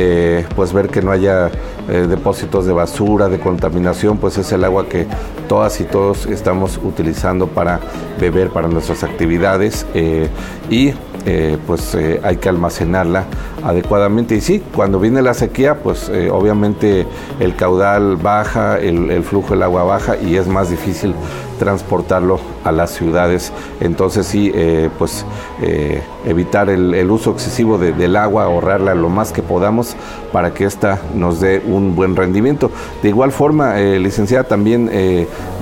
pues 0.54 0.72
ver 0.72 0.88
que 0.88 1.02
no 1.02 1.10
haya 1.10 1.50
eh, 1.88 2.06
depósitos 2.06 2.66
de 2.66 2.72
basura, 2.74 3.30
de 3.30 3.40
contaminación, 3.40 4.18
pues 4.18 4.36
es 4.36 4.52
el 4.52 4.62
agua 4.62 4.86
que 4.90 5.06
todas 5.48 5.80
y 5.80 5.84
todos 5.84 6.26
estamos 6.26 6.78
utilizando 6.84 7.46
para 7.46 7.80
beber, 8.20 8.50
para 8.50 8.68
nuestras 8.68 9.04
actividades 9.04 9.86
eh, 9.94 10.28
y 10.68 10.92
eh, 11.24 11.56
pues 11.66 11.96
hay 12.22 12.36
que 12.36 12.50
almacenarla 12.50 13.24
adecuadamente. 13.64 14.34
Y 14.34 14.42
sí, 14.42 14.62
cuando 14.74 15.00
viene 15.00 15.22
la 15.22 15.32
sequía, 15.32 15.76
pues 15.76 16.10
obviamente 16.30 17.06
el 17.40 17.56
caudal 17.56 18.16
baja, 18.16 18.78
el, 18.78 19.22
flujo 19.22 19.54
del 19.54 19.62
agua 19.62 19.84
baja 19.84 20.16
y 20.18 20.36
es 20.36 20.46
más 20.46 20.68
difícil 20.68 21.14
transportarlo 21.58 22.40
a 22.64 22.72
las 22.72 22.90
ciudades. 22.90 23.52
Entonces 23.80 24.26
sí, 24.26 24.50
eh, 24.54 24.88
pues 24.98 25.24
eh, 25.62 26.02
evitar 26.24 26.70
el, 26.70 27.10
uso 27.10 27.32
excesivo 27.32 27.78
del 27.78 28.16
agua, 28.16 28.44
ahorrarla 28.44 28.94
lo 28.94 29.08
más 29.08 29.32
que 29.32 29.42
podamos 29.42 29.96
para 30.32 30.52
que 30.52 30.64
ésta 30.64 31.00
nos 31.14 31.40
dé 31.40 31.62
un 31.66 31.94
buen 31.94 32.16
rendimiento. 32.16 32.70
De 33.02 33.08
igual 33.08 33.32
forma, 33.32 33.80
eh, 33.80 33.98
licenciada, 33.98 34.44
también, 34.44 34.90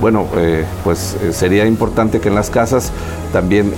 bueno, 0.01 0.25
pues 0.83 1.17
sería 1.31 1.65
importante 1.65 2.19
que 2.19 2.29
en 2.29 2.35
las 2.35 2.49
casas 2.49 2.91
también 3.31 3.73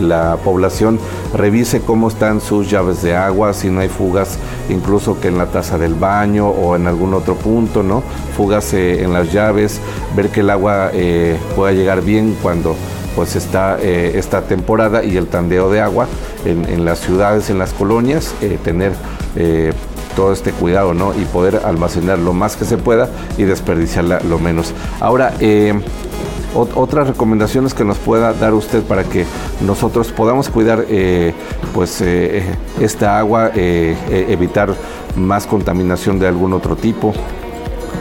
la 0.00 0.36
población 0.42 0.98
revise 1.34 1.80
cómo 1.80 2.08
están 2.08 2.40
sus 2.40 2.70
llaves 2.70 3.02
de 3.02 3.14
agua, 3.14 3.52
si 3.52 3.68
no 3.68 3.80
hay 3.80 3.88
fugas, 3.88 4.38
incluso 4.68 5.20
que 5.20 5.28
en 5.28 5.38
la 5.38 5.46
taza 5.46 5.78
del 5.78 5.94
baño 5.94 6.48
o 6.48 6.76
en 6.76 6.86
algún 6.86 7.14
otro 7.14 7.34
punto, 7.36 7.82
¿no? 7.82 8.02
Fugas 8.36 8.72
en 8.74 9.12
las 9.12 9.32
llaves, 9.32 9.80
ver 10.16 10.30
que 10.30 10.40
el 10.40 10.50
agua 10.50 10.90
pueda 11.56 11.72
llegar 11.72 12.02
bien 12.02 12.36
cuando 12.42 12.76
pues 13.14 13.36
está 13.36 13.78
eh, 13.80 14.12
esta 14.14 14.42
temporada 14.42 15.04
y 15.04 15.16
el 15.16 15.26
tandeo 15.26 15.70
de 15.70 15.80
agua 15.80 16.06
en, 16.44 16.84
las 16.84 17.00
ciudades, 17.00 17.50
en 17.50 17.58
las 17.58 17.72
colonias, 17.72 18.34
eh, 18.40 18.58
tener 18.62 18.92
eh, 19.36 19.72
todo 20.16 20.32
este 20.32 20.52
cuidado, 20.52 20.94
¿no? 20.94 21.12
Y 21.14 21.24
poder 21.26 21.60
almacenar 21.64 22.18
lo 22.18 22.32
más 22.32 22.56
que 22.56 22.64
se 22.64 22.78
pueda 22.78 23.08
y 23.36 23.44
desperdiciarla 23.44 24.20
lo 24.20 24.38
menos. 24.38 24.72
Ahora, 25.00 25.34
otras 26.54 27.06
recomendaciones 27.06 27.74
que 27.74 27.84
nos 27.84 27.98
pueda 27.98 28.32
dar 28.32 28.54
usted 28.54 28.82
para 28.82 29.04
que 29.04 29.24
nosotros 29.60 30.10
podamos 30.12 30.48
cuidar 30.48 30.84
pues 31.72 32.00
esta 32.00 33.18
agua, 33.18 33.52
evitar 33.54 34.74
más 35.14 35.46
contaminación 35.46 36.18
de 36.18 36.26
algún 36.26 36.52
otro 36.52 36.74
tipo. 36.74 37.14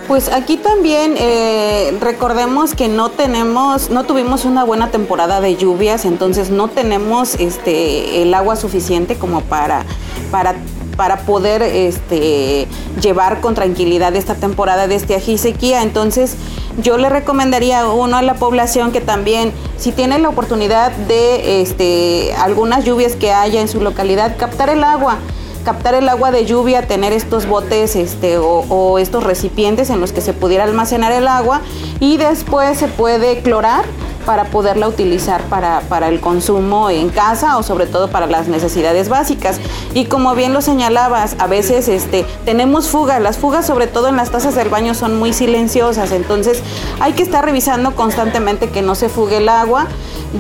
Pues 0.09 0.27
aquí 0.29 0.57
también 0.57 1.13
eh, 1.19 1.95
recordemos 2.01 2.73
que 2.73 2.87
no 2.87 3.11
tenemos, 3.11 3.91
no 3.91 4.05
tuvimos 4.05 4.43
una 4.43 4.63
buena 4.63 4.89
temporada 4.89 5.39
de 5.39 5.55
lluvias, 5.55 6.03
entonces 6.03 6.49
no 6.49 6.67
tenemos 6.67 7.35
este 7.35 8.23
el 8.23 8.33
agua 8.33 8.55
suficiente 8.55 9.17
como 9.17 9.41
para, 9.41 9.85
para 10.31 10.55
para 10.97 11.19
poder 11.19 11.61
este, 11.61 12.67
llevar 13.01 13.39
con 13.39 13.53
tranquilidad 13.53 14.15
esta 14.15 14.35
temporada 14.35 14.87
de 14.87 14.95
estiaje 14.95 15.33
y 15.33 15.37
sequía. 15.37 15.81
Entonces, 15.81 16.35
yo 16.81 16.97
le 16.97 17.07
recomendaría 17.07 17.87
uno 17.87 18.17
a 18.17 18.21
la 18.21 18.33
población 18.33 18.91
que 18.91 18.99
también, 18.99 19.53
si 19.77 19.93
tiene 19.93 20.19
la 20.19 20.27
oportunidad 20.27 20.91
de 20.91 21.61
este, 21.61 22.33
algunas 22.33 22.83
lluvias 22.83 23.15
que 23.15 23.31
haya 23.31 23.61
en 23.61 23.69
su 23.69 23.79
localidad, 23.79 24.35
captar 24.35 24.69
el 24.69 24.83
agua 24.83 25.19
captar 25.59 25.95
el 25.95 26.09
agua 26.09 26.31
de 26.31 26.45
lluvia, 26.45 26.87
tener 26.87 27.13
estos 27.13 27.45
botes 27.45 27.95
este, 27.95 28.37
o, 28.37 28.97
estos 28.99 29.23
recipientes 29.23 29.89
en 29.89 29.99
los 29.99 30.11
que 30.11 30.21
se 30.21 30.33
pudiera 30.33 30.63
almacenar 30.63 31.11
el 31.11 31.27
agua 31.27 31.61
y 31.99 32.17
después 32.17 32.77
se 32.77 32.87
puede 32.87 33.41
clorar 33.41 33.85
para 34.25 34.45
poderla 34.45 34.88
utilizar 34.88 35.41
para, 35.43 35.81
para, 35.81 36.07
el 36.07 36.19
consumo 36.21 36.89
en 36.89 37.09
casa 37.09 37.57
o 37.57 37.63
sobre 37.63 37.85
todo 37.85 38.09
para 38.09 38.27
las 38.27 38.47
necesidades 38.47 39.09
básicas. 39.09 39.59
Y 39.93 40.05
como 40.05 40.35
bien 40.35 40.53
lo 40.53 40.61
señalabas, 40.61 41.35
a 41.39 41.47
veces 41.47 41.88
este, 41.88 42.25
tenemos 42.45 42.88
fugas, 42.88 43.21
las 43.21 43.38
fugas 43.38 43.65
sobre 43.65 43.88
todo 43.88 44.07
en 44.07 44.15
las 44.15 44.31
tazas 44.31 44.55
del 44.55 44.69
baño 44.69 44.93
son 44.93 45.17
muy 45.17 45.33
silenciosas, 45.33 46.11
entonces 46.11 46.61
hay 46.99 47.13
que 47.13 47.23
estar 47.23 47.43
revisando 47.43 47.95
constantemente 47.95 48.69
que 48.69 48.81
no 48.81 48.95
se 48.95 49.09
fugue 49.09 49.38
el 49.38 49.49
agua 49.49 49.88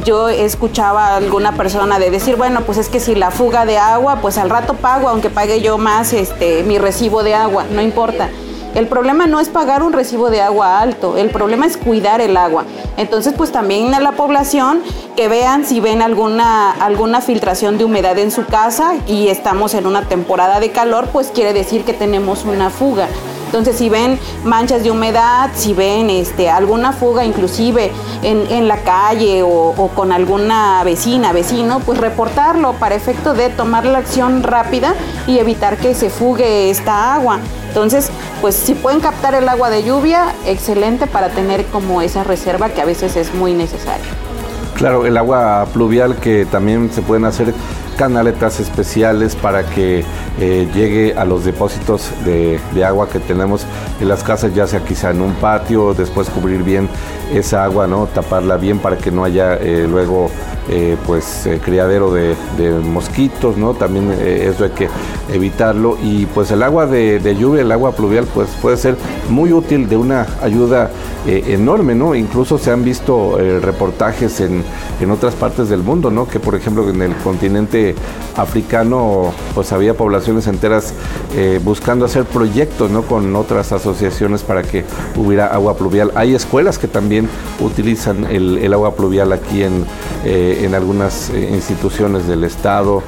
yo 0.05 0.29
escuchaba 0.29 1.07
a 1.07 1.15
alguna 1.17 1.53
persona 1.53 1.99
de 1.99 2.11
decir, 2.11 2.35
bueno, 2.35 2.61
pues 2.61 2.77
es 2.77 2.89
que 2.89 2.99
si 2.99 3.15
la 3.15 3.31
fuga 3.31 3.65
de 3.65 3.77
agua, 3.77 4.19
pues 4.21 4.37
al 4.37 4.49
rato 4.49 4.75
pago, 4.75 5.09
aunque 5.09 5.29
pague 5.29 5.61
yo 5.61 5.77
más 5.77 6.13
este, 6.13 6.63
mi 6.63 6.77
recibo 6.77 7.23
de 7.23 7.33
agua, 7.33 7.65
no 7.71 7.81
importa. 7.81 8.29
El 8.75 8.87
problema 8.87 9.25
no 9.25 9.39
es 9.39 9.49
pagar 9.49 9.81
un 9.83 9.93
recibo 9.93 10.29
de 10.29 10.41
agua 10.41 10.79
alto, 10.79 11.17
el 11.17 11.29
problema 11.29 11.65
es 11.65 11.75
cuidar 11.75 12.21
el 12.21 12.37
agua. 12.37 12.65
Entonces, 12.97 13.33
pues 13.35 13.51
también 13.51 13.93
a 13.93 13.99
la 13.99 14.11
población 14.11 14.81
que 15.15 15.27
vean 15.27 15.65
si 15.65 15.79
ven 15.79 16.01
alguna, 16.01 16.71
alguna 16.71 17.21
filtración 17.21 17.77
de 17.77 17.85
humedad 17.85 18.17
en 18.19 18.31
su 18.31 18.45
casa 18.45 18.93
y 19.07 19.29
estamos 19.29 19.73
en 19.73 19.87
una 19.87 20.03
temporada 20.07 20.59
de 20.59 20.71
calor, 20.71 21.07
pues 21.11 21.31
quiere 21.33 21.53
decir 21.53 21.83
que 21.83 21.93
tenemos 21.93 22.45
una 22.45 22.69
fuga. 22.69 23.07
Entonces, 23.49 23.77
si 23.77 23.89
ven 23.89 24.19
manchas 24.43 24.83
de 24.83 24.91
humedad, 24.91 25.49
si 25.55 25.73
ven 25.73 26.11
este, 26.11 26.51
alguna 26.51 26.93
fuga 26.93 27.25
inclusive 27.25 27.91
en, 28.21 28.67
la 28.67 28.77
calle 28.83 29.41
o, 29.41 29.89
con 29.95 30.11
alguna 30.11 30.83
vecina, 30.83 31.33
vecino, 31.33 31.79
pues 31.79 31.97
reportarlo 31.97 32.73
para 32.73 32.93
efecto 32.93 33.33
de 33.33 33.49
tomar 33.49 33.87
la 33.87 33.97
acción 33.97 34.43
rápida 34.43 34.93
y 35.25 35.39
evitar 35.39 35.77
que 35.77 35.95
se 35.95 36.11
fugue 36.11 36.69
esta 36.69 37.15
agua. 37.15 37.39
Entonces, 37.69 38.11
pues 38.39 38.53
si 38.53 38.75
pueden 38.75 38.99
captar 38.99 39.33
el 39.33 39.49
agua 39.49 39.71
de 39.71 39.81
lluvia, 39.81 40.35
excelente 40.45 41.07
para 41.07 41.29
tener 41.29 41.65
como 41.65 42.03
esa 42.03 42.23
reserva 42.23 42.69
que 42.69 42.81
a 42.81 42.85
veces 42.85 43.15
es 43.15 43.33
muy 43.33 43.53
necesaria. 43.53 44.05
Claro, 44.75 45.07
el 45.07 45.17
agua 45.17 45.65
pluvial 45.73 46.17
que 46.17 46.45
también 46.45 46.91
se 46.93 47.01
pueden 47.01 47.25
hacer 47.25 47.51
canaletas 47.97 48.59
especiales 48.59 49.35
para 49.35 49.63
que 49.63 50.05
eh, 50.41 50.69
llegue 50.73 51.15
a 51.15 51.25
los 51.25 51.43
depósitos 51.43 52.11
de, 52.23 52.59
agua 52.85 53.09
que 53.09 53.19
tenemos 53.19 53.65
en 53.99 54.07
las 54.07 54.23
casas, 54.23 54.55
ya 54.55 54.67
sea 54.67 54.79
quizá 54.79 55.11
en 55.11 55.21
un 55.21 55.33
patio, 55.33 55.93
después 55.93 56.29
cubrir 56.29 56.63
bien 56.63 56.87
esa 57.33 57.65
agua, 57.65 57.87
¿no? 57.87 58.07
Taparla 58.07 58.55
bien 58.55 58.79
para 58.79 58.97
que 58.97 59.11
no 59.11 59.25
haya 59.25 59.55
eh, 59.55 59.85
luego 59.89 60.31
eh, 60.69 60.95
pues 61.05 61.49
criadero 61.61 62.13
de, 62.13 62.35
mosquitos, 62.83 63.57
¿no? 63.57 63.73
También 63.73 64.11
eso 64.11 64.63
hay 64.63 64.69
que 64.69 64.87
evitarlo. 65.33 65.97
Y 66.01 66.25
pues 66.27 66.51
el 66.51 66.63
agua 66.63 66.85
de, 66.85 67.19
de, 67.19 67.35
lluvia, 67.35 67.61
el 67.61 67.71
agua 67.71 67.91
pluvial, 67.91 68.25
pues 68.33 68.47
puede 68.61 68.77
ser 68.77 68.95
muy 69.29 69.51
útil, 69.51 69.89
de 69.89 69.97
una 69.97 70.25
ayuda 70.41 70.89
enorme, 71.25 71.95
¿no? 71.95 72.15
Incluso 72.15 72.57
se 72.57 72.71
han 72.71 72.83
visto 72.83 73.37
reportajes 73.61 74.39
en, 74.39 74.63
en 75.01 75.11
otras 75.11 75.35
partes 75.35 75.69
del 75.69 75.83
mundo, 75.83 76.11
¿no? 76.11 76.27
Que 76.27 76.39
por 76.39 76.55
ejemplo 76.55 76.89
en 76.89 77.01
el 77.01 77.15
continente 77.17 77.95
africano, 78.37 79.33
pues 79.53 79.71
había 79.73 79.95
enteras 80.37 80.93
eh, 81.35 81.59
buscando 81.63 82.05
hacer 82.05 82.25
proyectos 82.25 82.89
¿no? 82.91 83.03
con 83.03 83.35
otras 83.35 83.71
asociaciones 83.71 84.41
para 84.43 84.63
que 84.63 84.83
hubiera 85.15 85.47
agua 85.47 85.75
pluvial. 85.75 86.11
Hay 86.15 86.35
escuelas 86.35 86.77
que 86.77 86.87
también 86.87 87.27
utilizan 87.59 88.25
el, 88.25 88.73
agua 88.73 88.95
pluvial 88.95 89.33
aquí 89.33 89.63
en, 89.63 89.85
eh, 90.23 90.61
en 90.63 90.75
algunas 90.75 91.29
eh, 91.29 91.49
instituciones 91.51 92.27
del 92.27 92.43
Estado. 92.43 93.03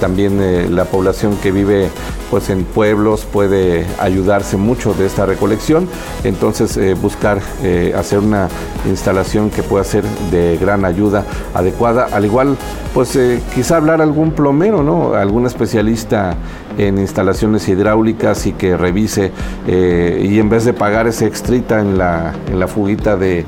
también 0.00 0.74
la 0.74 0.84
población 0.84 1.36
que 1.42 1.50
vive 1.50 1.88
pues 2.30 2.50
en 2.50 2.64
pueblos 2.64 3.24
puede 3.24 3.86
ayudarse 4.00 4.56
mucho 4.56 4.94
de 4.94 5.06
esta 5.06 5.26
recolección. 5.26 5.88
Entonces 6.24 6.78
buscar 7.00 7.40
hacer 7.96 8.18
una 8.18 8.48
instalación 8.86 9.50
que 9.50 9.62
pueda 9.62 9.84
ser 9.84 10.04
de 10.30 10.58
gran 10.58 10.84
ayuda 10.84 11.24
adecuada. 11.54 12.08
Al 12.12 12.24
igual, 12.24 12.56
pues 12.92 13.18
quizá 13.54 13.76
hablar 13.76 14.02
algún 14.02 14.32
plomero, 14.32 14.82
¿no? 14.82 15.14
Algún 15.14 15.46
especialista 15.46 16.35
en 16.78 16.98
instalaciones 16.98 17.68
hidráulicas 17.68 18.46
y 18.46 18.52
que 18.52 18.76
revise 18.76 19.32
eh, 19.66 20.26
y 20.28 20.38
en 20.38 20.48
vez 20.48 20.64
de 20.64 20.72
pagar 20.72 21.06
ese 21.06 21.26
extrita 21.26 21.80
en 21.80 21.98
la, 21.98 22.34
en 22.50 22.60
la 22.60 22.68
fuguita 22.68 23.16
de, 23.16 23.44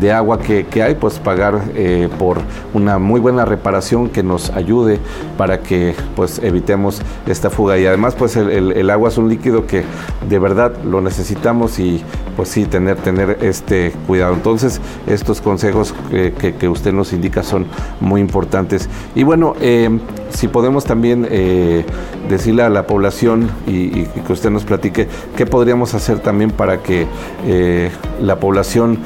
de 0.00 0.12
agua 0.12 0.38
que, 0.38 0.66
hay, 0.82 0.94
pues 0.94 1.18
pagar 1.18 1.60
eh, 1.74 2.08
por 2.18 2.38
una 2.74 2.98
muy 2.98 3.20
buena 3.20 3.44
reparación 3.44 4.08
que 4.08 4.22
nos 4.22 4.50
ayude 4.50 4.98
para 5.36 5.60
que 5.60 5.94
pues 6.16 6.40
evitemos 6.42 7.00
esta 7.26 7.50
fuga. 7.50 7.78
Y 7.78 7.86
además 7.86 8.14
pues 8.14 8.36
el, 8.36 8.90
agua 8.90 9.08
es 9.08 9.18
un 9.18 9.28
líquido 9.28 9.66
que 9.66 9.84
de 10.28 10.38
verdad 10.38 10.72
lo 10.84 11.00
necesitamos 11.00 11.78
y 11.78 12.02
pues 12.36 12.48
sí, 12.48 12.66
tener, 12.66 12.96
tener 12.96 13.38
este 13.42 13.92
cuidado. 14.06 14.34
Entonces 14.34 14.80
estos 15.06 15.40
consejos 15.40 15.94
que, 16.10 16.68
usted 16.68 16.92
nos 16.92 17.12
indica 17.12 17.42
son 17.42 17.66
muy 18.00 18.20
importantes. 18.20 18.88
Y 19.14 19.22
bueno, 19.22 19.54
eh, 19.60 19.98
si 20.30 20.48
podemos 20.48 20.84
también 20.84 21.26
eh, 21.30 21.84
decirle 22.28 22.62
a 22.62 22.68
la 22.68 22.86
población 22.86 23.50
y, 23.66 23.88
que 24.04 24.32
usted 24.32 24.50
nos 24.50 24.64
platique 24.64 25.08
qué 25.36 25.46
podríamos 25.46 25.94
hacer 25.94 26.18
también 26.18 26.50
para 26.50 26.82
que 26.82 27.06
la 28.20 28.36
población 28.36 28.98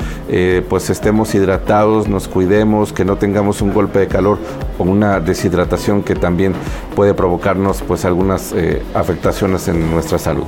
pues 0.69 0.82
estemos 0.91 1.35
hidratados, 1.35 2.09
nos 2.09 2.29
cuidemos, 2.29 2.93
que 2.93 3.05
no 3.05 3.17
tengamos 3.17 3.63
un 3.63 3.73
golpe 3.73 4.01
de 4.01 4.09
calor 4.09 4.39
o 4.79 4.85
una 4.85 5.21
deshidratación 5.21 6.03
que 6.03 6.15
también 6.15 6.55
puede 6.95 7.15
provocarnos 7.15 7.83
pues 7.83 8.05
algunas 8.05 8.53
eh, 8.53 8.83
afectaciones 8.95 9.69
en 9.69 9.91
nuestra 9.91 10.19
salud. 10.19 10.47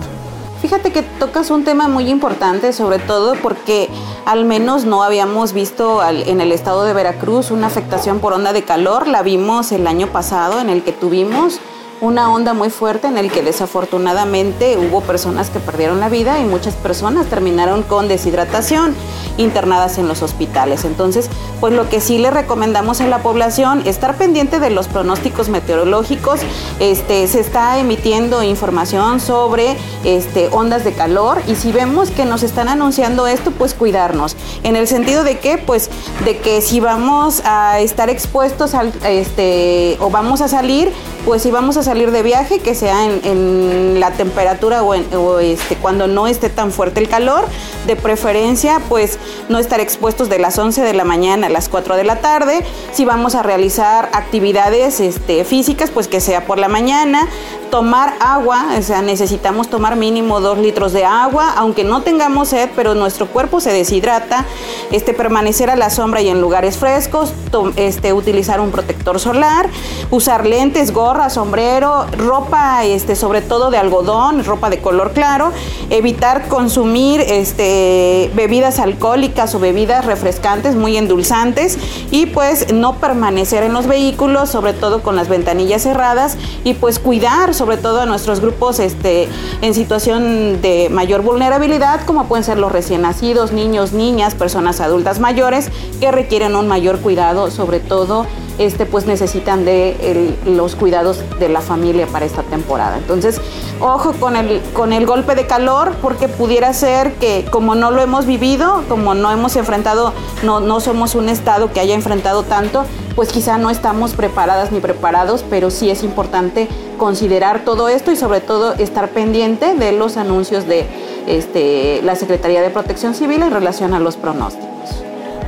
Fíjate 0.64 0.92
que 0.92 1.02
tocas 1.02 1.50
un 1.50 1.62
tema 1.62 1.88
muy 1.88 2.08
importante, 2.08 2.72
sobre 2.72 2.98
todo 2.98 3.34
porque 3.42 3.90
al 4.24 4.46
menos 4.46 4.86
no 4.86 5.02
habíamos 5.02 5.52
visto 5.52 6.02
en 6.02 6.40
el 6.40 6.52
estado 6.52 6.84
de 6.84 6.94
Veracruz 6.94 7.50
una 7.50 7.66
afectación 7.66 8.18
por 8.18 8.32
onda 8.32 8.54
de 8.54 8.62
calor. 8.62 9.06
La 9.06 9.22
vimos 9.22 9.72
el 9.72 9.86
año 9.86 10.06
pasado 10.06 10.60
en 10.60 10.70
el 10.70 10.82
que 10.82 10.92
tuvimos 10.92 11.60
una 12.00 12.32
onda 12.32 12.54
muy 12.54 12.70
fuerte 12.70 13.06
en 13.06 13.16
el 13.16 13.30
que 13.30 13.42
desafortunadamente 13.42 14.76
hubo 14.78 15.00
personas 15.00 15.50
que 15.50 15.60
perdieron 15.60 16.00
la 16.00 16.08
vida 16.08 16.40
y 16.40 16.44
muchas 16.44 16.74
personas 16.74 17.26
terminaron 17.26 17.82
con 17.82 18.08
deshidratación 18.08 18.94
internadas 19.36 19.98
en 19.98 20.08
los 20.08 20.22
hospitales. 20.22 20.84
Entonces, 20.84 21.28
pues 21.60 21.72
lo 21.72 21.88
que 21.88 22.00
sí 22.00 22.18
le 22.18 22.30
recomendamos 22.30 23.00
a 23.00 23.06
la 23.06 23.18
población, 23.18 23.82
estar 23.86 24.16
pendiente 24.16 24.60
de 24.60 24.70
los 24.70 24.88
pronósticos 24.88 25.48
meteorológicos, 25.48 26.40
este, 26.78 27.26
se 27.26 27.40
está 27.40 27.78
emitiendo 27.78 28.42
información 28.42 29.20
sobre 29.20 29.76
este, 30.04 30.48
ondas 30.52 30.84
de 30.84 30.92
calor 30.92 31.42
y 31.46 31.54
si 31.54 31.72
vemos 31.72 32.10
que 32.10 32.24
nos 32.24 32.42
están 32.42 32.68
anunciando 32.68 33.26
esto, 33.26 33.50
pues 33.50 33.74
cuidarnos. 33.74 34.36
En 34.62 34.76
el 34.76 34.86
sentido 34.86 35.24
de 35.24 35.38
que, 35.38 35.58
pues, 35.58 35.90
de 36.24 36.38
que 36.38 36.60
si 36.60 36.80
vamos 36.80 37.42
a 37.44 37.80
estar 37.80 38.10
expuestos 38.10 38.74
al, 38.74 38.92
este, 39.04 39.96
o 40.00 40.10
vamos 40.10 40.40
a 40.40 40.48
salir, 40.48 40.92
pues 41.24 41.42
si 41.42 41.50
vamos 41.50 41.76
a 41.76 41.82
salir 41.84 42.10
de 42.10 42.22
viaje, 42.22 42.58
que 42.58 42.74
sea 42.74 43.04
en, 43.04 44.00
la 44.00 44.10
temperatura 44.10 44.82
o, 44.82 45.38
este, 45.38 45.76
cuando 45.76 46.06
no 46.08 46.26
esté 46.26 46.48
tan 46.48 46.72
fuerte 46.72 47.00
el 47.00 47.08
calor, 47.08 47.44
de 47.86 47.96
preferencia, 47.96 48.80
pues 48.88 49.18
no 49.48 49.58
estar 49.58 49.80
expuestos 49.80 50.28
de 50.28 50.38
las 50.38 50.58
11 50.58 50.82
de 50.82 50.94
la 50.94 51.04
mañana 51.04 51.46
a 51.46 51.50
las 51.50 51.68
4 51.68 51.96
de 51.96 52.04
la 52.04 52.16
tarde. 52.16 52.64
Si 52.92 53.04
vamos 53.04 53.34
a 53.34 53.42
realizar 53.42 54.08
actividades 54.12 55.00
este, 55.00 55.44
físicas, 55.44 55.90
pues 55.90 56.08
que 56.08 56.20
sea 56.20 56.46
por 56.46 56.58
la 56.58 56.68
mañana. 56.68 57.28
Tomar 57.70 58.14
agua, 58.20 58.66
o 58.78 58.82
sea, 58.82 59.02
necesitamos 59.02 59.68
tomar 59.68 59.96
mínimo 59.96 60.40
2 60.40 60.58
litros 60.58 60.92
de 60.92 61.04
agua, 61.04 61.54
aunque 61.56 61.82
no 61.82 62.02
tengamos 62.02 62.48
sed, 62.48 62.70
pero 62.76 62.94
nuestro 62.94 63.26
cuerpo 63.26 63.60
se 63.60 63.72
deshidrata. 63.72 64.44
Este, 64.92 65.12
permanecer 65.12 65.70
a 65.70 65.76
la 65.76 65.90
sombra 65.90 66.20
y 66.20 66.28
en 66.28 66.40
lugares 66.40 66.76
frescos, 66.76 67.32
este, 67.76 68.12
utilizar 68.12 68.60
un 68.60 68.70
protector 68.70 69.18
solar, 69.18 69.68
usar 70.10 70.46
lentes, 70.46 70.92
gorra, 70.92 71.30
sombrero, 71.74 72.06
ropa, 72.16 72.84
este, 72.84 73.16
sobre 73.16 73.42
todo 73.42 73.70
de 73.70 73.78
algodón, 73.78 74.44
ropa 74.44 74.70
de 74.70 74.78
color 74.78 75.12
claro, 75.12 75.50
evitar 75.90 76.46
consumir 76.46 77.20
este, 77.20 78.30
bebidas 78.34 78.78
alcohólicas 78.78 79.56
o 79.56 79.58
bebidas 79.58 80.04
refrescantes 80.04 80.76
muy 80.76 80.96
endulzantes 80.96 81.76
y 82.12 82.26
pues 82.26 82.72
no 82.72 82.96
permanecer 82.98 83.64
en 83.64 83.72
los 83.72 83.88
vehículos, 83.88 84.50
sobre 84.50 84.72
todo 84.72 85.02
con 85.02 85.16
las 85.16 85.28
ventanillas 85.28 85.82
cerradas 85.82 86.36
y 86.62 86.74
pues 86.74 87.00
cuidar 87.00 87.54
sobre 87.54 87.76
todo 87.76 88.02
a 88.02 88.06
nuestros 88.06 88.38
grupos 88.38 88.78
este, 88.78 89.28
en 89.60 89.74
situación 89.74 90.62
de 90.62 90.88
mayor 90.90 91.22
vulnerabilidad, 91.22 92.04
como 92.04 92.26
pueden 92.26 92.44
ser 92.44 92.58
los 92.58 92.70
recién 92.70 93.02
nacidos, 93.02 93.50
niños, 93.50 93.92
niñas, 93.92 94.36
personas 94.36 94.80
adultas 94.80 95.18
mayores, 95.18 95.70
que 95.98 96.12
requieren 96.12 96.54
un 96.54 96.68
mayor 96.68 97.00
cuidado, 97.00 97.50
sobre 97.50 97.80
todo 97.80 98.26
este, 98.58 98.86
pues 98.86 99.06
necesitan 99.06 99.64
de 99.64 100.36
los 100.46 100.76
cuidados 100.76 101.22
de 101.38 101.48
la 101.48 101.60
familia 101.60 102.06
para 102.06 102.24
esta 102.24 102.42
temporada. 102.42 102.98
Entonces, 102.98 103.40
ojo 103.80 104.12
con 104.12 104.36
el, 104.36 104.60
con 104.72 104.92
el 104.92 105.06
golpe 105.06 105.34
de 105.34 105.46
calor, 105.46 105.92
porque 106.00 106.28
pudiera 106.28 106.72
ser 106.72 107.14
que 107.14 107.44
como 107.50 107.74
no 107.74 107.90
lo 107.90 108.02
hemos 108.02 108.26
vivido, 108.26 108.84
como 108.88 109.14
no 109.14 109.30
hemos 109.30 109.56
enfrentado, 109.56 110.12
no, 110.42 110.60
no 110.60 110.80
somos 110.80 111.14
un 111.14 111.28
estado 111.28 111.72
que 111.72 111.80
haya 111.80 111.94
enfrentado 111.94 112.42
tanto, 112.42 112.84
pues 113.14 113.30
quizá 113.30 113.58
no 113.58 113.70
estamos 113.70 114.14
preparadas 114.14 114.72
ni 114.72 114.80
preparados, 114.80 115.44
pero 115.48 115.70
sí 115.70 115.90
es 115.90 116.02
importante 116.02 116.68
considerar 116.98 117.64
todo 117.64 117.88
esto 117.88 118.10
y 118.12 118.16
sobre 118.16 118.40
todo 118.40 118.74
estar 118.74 119.10
pendiente 119.10 119.74
de 119.74 119.92
los 119.92 120.16
anuncios 120.16 120.66
de 120.66 120.86
este, 121.26 122.02
la 122.02 122.16
Secretaría 122.16 122.62
de 122.62 122.70
Protección 122.70 123.14
Civil 123.14 123.42
en 123.42 123.50
relación 123.50 123.94
a 123.94 124.00
los 124.00 124.16
pronósticos. 124.16 124.63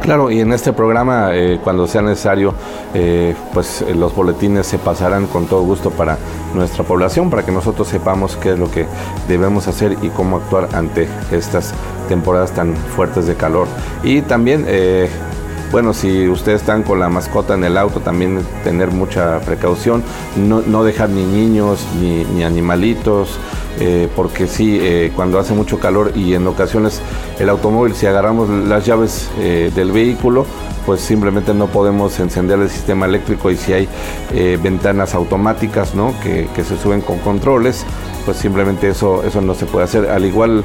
Claro, 0.06 0.30
y 0.30 0.38
en 0.38 0.52
este 0.52 0.72
programa, 0.72 1.30
eh, 1.34 1.58
cuando 1.64 1.88
sea 1.88 2.00
necesario, 2.00 2.54
eh, 2.94 3.34
pues 3.52 3.82
eh, 3.82 3.92
los 3.92 4.14
boletines 4.14 4.64
se 4.64 4.78
pasarán 4.78 5.26
con 5.26 5.46
todo 5.46 5.62
gusto 5.62 5.90
para 5.90 6.16
nuestra 6.54 6.84
población, 6.84 7.28
para 7.28 7.44
que 7.44 7.50
nosotros 7.50 7.88
sepamos 7.88 8.36
qué 8.36 8.52
es 8.52 8.58
lo 8.60 8.70
que 8.70 8.86
debemos 9.26 9.66
hacer 9.66 9.96
y 10.02 10.10
cómo 10.10 10.36
actuar 10.36 10.68
ante 10.74 11.08
estas 11.32 11.74
temporadas 12.08 12.52
tan 12.52 12.76
fuertes 12.76 13.26
de 13.26 13.34
calor. 13.34 13.66
Y 14.04 14.22
también 14.22 14.64
bueno, 15.72 15.92
si 15.92 16.28
ustedes 16.28 16.60
están 16.60 16.84
con 16.84 17.00
la 17.00 17.08
mascota 17.08 17.54
en 17.54 17.64
el 17.64 17.76
auto, 17.76 18.00
también 18.00 18.38
tener 18.62 18.92
mucha 18.92 19.40
precaución, 19.40 20.04
no, 20.36 20.84
dejar 20.84 21.10
ni 21.10 21.24
niños 21.24 21.84
ni, 22.00 22.44
animalitos, 22.44 23.38
eh, 23.78 24.08
porque 24.14 24.46
sí, 24.46 24.78
eh, 24.80 25.12
cuando 25.14 25.38
hace 25.38 25.52
mucho 25.54 25.78
calor 25.78 26.12
y 26.14 26.34
en 26.34 26.46
ocasiones 26.46 27.00
el 27.38 27.48
automóvil, 27.48 27.94
si 27.94 28.06
agarramos 28.06 28.48
las 28.48 28.86
llaves 28.86 29.28
eh, 29.38 29.70
del 29.74 29.92
vehículo, 29.92 30.46
pues 30.86 31.00
simplemente 31.00 31.52
no 31.52 31.66
podemos 31.66 32.18
encender 32.20 32.58
el 32.60 32.70
sistema 32.70 33.06
eléctrico 33.06 33.50
y 33.50 33.56
si 33.56 33.72
hay 33.72 33.88
ventanas 34.62 35.14
automáticas, 35.14 35.96
¿no? 35.96 36.14
Que, 36.22 36.48
que, 36.54 36.62
se 36.62 36.78
suben 36.78 37.00
con 37.00 37.18
controles, 37.18 37.84
pues 38.24 38.36
simplemente 38.36 38.88
eso, 38.88 39.24
eso 39.24 39.40
no 39.40 39.54
se 39.54 39.66
puede 39.66 39.84
hacer. 39.84 40.08
Al 40.08 40.24
igual 40.24 40.62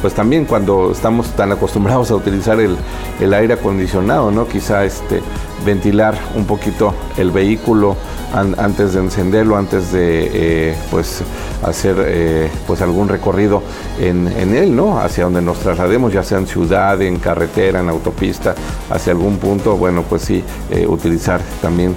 pues 0.00 0.14
también 0.14 0.44
cuando 0.44 0.92
estamos 0.92 1.28
tan 1.36 1.52
acostumbrados 1.52 2.10
a 2.10 2.16
utilizar 2.16 2.58
el, 2.60 3.34
aire 3.34 3.54
acondicionado, 3.54 4.30
¿no? 4.30 4.48
Quizá 4.48 4.84
este, 4.84 5.20
ventilar 5.64 6.18
un 6.34 6.46
poquito 6.46 6.94
el 7.16 7.30
vehículo 7.30 7.96
antes 8.32 8.94
de 8.94 9.00
encenderlo, 9.00 9.56
antes 9.56 9.92
de 9.92 10.30
eh, 10.32 10.76
pues 10.90 11.22
hacer 11.64 11.96
eh, 11.98 12.50
pues 12.66 12.80
algún 12.80 13.08
recorrido 13.08 13.62
en, 13.98 14.28
él, 14.28 14.74
¿no? 14.74 15.00
Hacia 15.00 15.24
donde 15.24 15.42
nos 15.42 15.58
traslademos, 15.58 16.12
ya 16.12 16.22
sea 16.22 16.38
en 16.38 16.46
ciudad, 16.46 17.00
en 17.02 17.18
carretera, 17.18 17.80
en 17.80 17.88
autopista, 17.88 18.54
hacia 18.88 19.12
algún 19.12 19.38
punto, 19.38 19.76
bueno, 19.76 20.04
pues 20.08 20.22
sí, 20.22 20.42
eh, 20.70 20.86
utilizar 20.86 21.40
también 21.60 21.94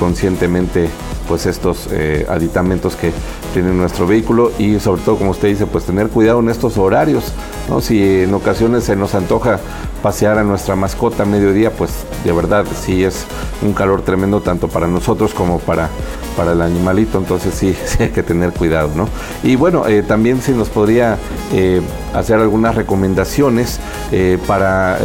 conscientemente 0.00 0.90
pues 1.30 1.46
estos 1.46 1.88
aditamentos 2.28 2.96
que 2.96 3.12
tiene 3.54 3.72
nuestro 3.72 4.04
vehículo 4.04 4.50
y 4.58 4.80
sobre 4.80 5.00
todo 5.02 5.14
como 5.14 5.30
usted 5.30 5.46
dice 5.46 5.64
pues 5.64 5.84
tener 5.84 6.08
cuidado 6.08 6.40
en 6.40 6.48
estos 6.48 6.76
horarios 6.76 7.32
¿no? 7.68 7.80
si 7.80 8.22
en 8.22 8.34
ocasiones 8.34 8.82
se 8.82 8.96
nos 8.96 9.14
antoja 9.14 9.60
pasear 10.02 10.38
a 10.38 10.42
nuestra 10.42 10.74
mascota 10.74 11.22
a 11.22 11.26
mediodía 11.26 11.70
pues 11.70 11.92
de 12.24 12.32
verdad 12.32 12.66
sí 12.84 13.04
es 13.04 13.26
un 13.62 13.74
calor 13.74 14.02
tremendo 14.02 14.40
tanto 14.40 14.66
para 14.66 14.88
nosotros 14.88 15.32
como 15.32 15.60
para 15.60 15.88
para 16.36 16.52
el 16.52 16.62
animalito, 16.62 17.18
entonces 17.18 17.54
sí, 17.54 17.74
hay 17.98 18.08
que 18.10 18.22
tener 18.22 18.52
cuidado, 18.52 18.90
¿no? 18.94 19.08
Y 19.42 19.56
bueno, 19.56 19.86
eh, 19.86 20.02
también 20.02 20.40
si 20.40 20.52
nos 20.52 20.68
podría 20.68 21.16
eh, 21.52 21.80
hacer 22.14 22.38
algunas 22.38 22.74
recomendaciones 22.74 23.80
eh, 24.12 24.38
para 24.46 24.98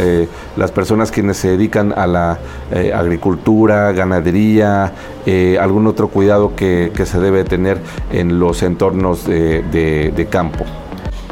las 0.56 0.72
personas 0.72 1.10
quienes 1.10 1.36
se 1.36 1.48
dedican 1.48 1.92
a 1.96 2.06
la 2.06 2.38
agricultura, 2.94 3.92
ganadería, 3.92 4.92
algún 5.60 5.86
otro 5.86 6.08
cuidado 6.08 6.54
que, 6.56 6.90
se 7.04 7.20
debe 7.20 7.44
tener 7.44 7.80
en 8.12 8.38
los 8.40 8.62
entornos 8.62 9.26
de 9.26 10.28
campo. 10.30 10.64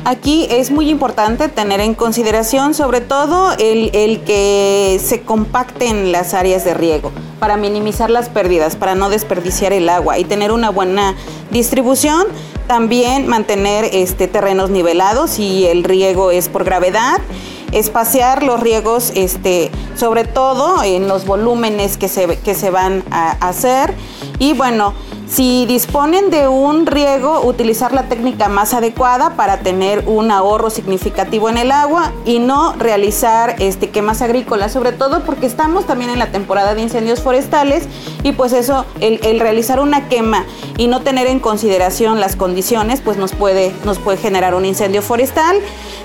Aquí 0.07 0.47
es 0.51 0.71
muy 0.71 0.91
importante 0.91 1.49
tener 1.49 1.81
en 1.81 1.95
consideración 1.95 2.75
sobre 2.75 3.01
todo 3.01 3.53
el, 3.59 4.21
que 4.27 5.01
se 5.03 5.23
compacten 5.23 6.13
las 6.13 6.35
áreas 6.35 6.63
de 6.63 6.75
riego 6.75 7.11
para 7.41 7.57
minimizar 7.57 8.11
las 8.11 8.29
pérdidas, 8.29 8.77
para 8.77 8.95
no 8.95 9.09
desperdiciar 9.09 9.73
el 9.73 9.89
agua 9.89 10.19
y 10.19 10.25
tener 10.25 10.53
una 10.53 10.69
buena 10.69 11.15
distribución. 11.51 12.27
También 12.67 13.27
mantener 13.29 13.87
este, 13.93 14.29
terrenos 14.29 14.69
nivelados 14.69 15.39
y 15.39 15.67
el 15.67 15.85
riego 15.85 16.31
es 16.31 16.51
por 16.51 16.65
gravedad 16.65 17.23
espaciar 17.73 18.43
los 18.43 18.61
riegos, 18.61 19.11
este, 19.17 19.71
sobre 19.97 20.25
todo 20.25 20.83
en 20.85 21.09
los 21.09 21.27
volúmenes 21.27 21.97
que 21.97 22.09
se, 22.09 22.39
que 22.39 22.55
se 22.55 22.71
van 22.71 23.03
a 23.11 23.33
hacer. 23.47 23.95
Y 24.39 24.53
bueno, 24.53 24.95
si 25.35 25.67
disponen 25.67 26.31
de 26.31 26.47
un 26.47 26.87
riego, 26.87 27.41
utilizar 27.41 27.93
la 27.93 28.05
técnica 28.05 28.49
más 28.49 28.73
adecuada 28.73 29.31
para 29.31 29.59
tener 29.59 30.05
un 30.07 30.31
ahorro 30.31 30.71
significativo 30.71 31.49
en 31.49 31.59
el 31.59 31.73
agua 31.73 32.13
y 32.25 32.39
no 32.39 32.75
realizar 32.75 33.57
este, 33.59 33.91
quemas 33.91 34.23
agrícolas, 34.23 34.73
sobre 34.73 34.93
todo 34.93 35.25
porque 35.25 35.47
estamos 35.47 35.87
también 35.87 36.11
en 36.11 36.21
la 36.21 36.31
temporada 36.31 36.77
de 36.77 36.83
incendios 36.83 37.21
forestales 37.21 37.89
y 38.23 38.31
pues 38.31 38.53
eso, 38.53 38.87
el, 39.01 39.19
el 39.25 39.41
realizar 39.41 39.81
una 39.81 40.09
quema 40.09 40.45
y 40.79 40.87
no 40.87 41.01
tener 41.01 41.27
en 41.27 41.41
consideración 41.41 42.21
las 42.21 42.37
condiciones, 42.37 43.01
pues 43.01 43.17
nos 43.17 43.33
puede, 43.33 43.75
nos 43.85 43.99
puede 43.99 44.19
generar 44.19 44.55
un 44.55 44.65
incendio 44.65 45.03
forestal. 45.03 45.57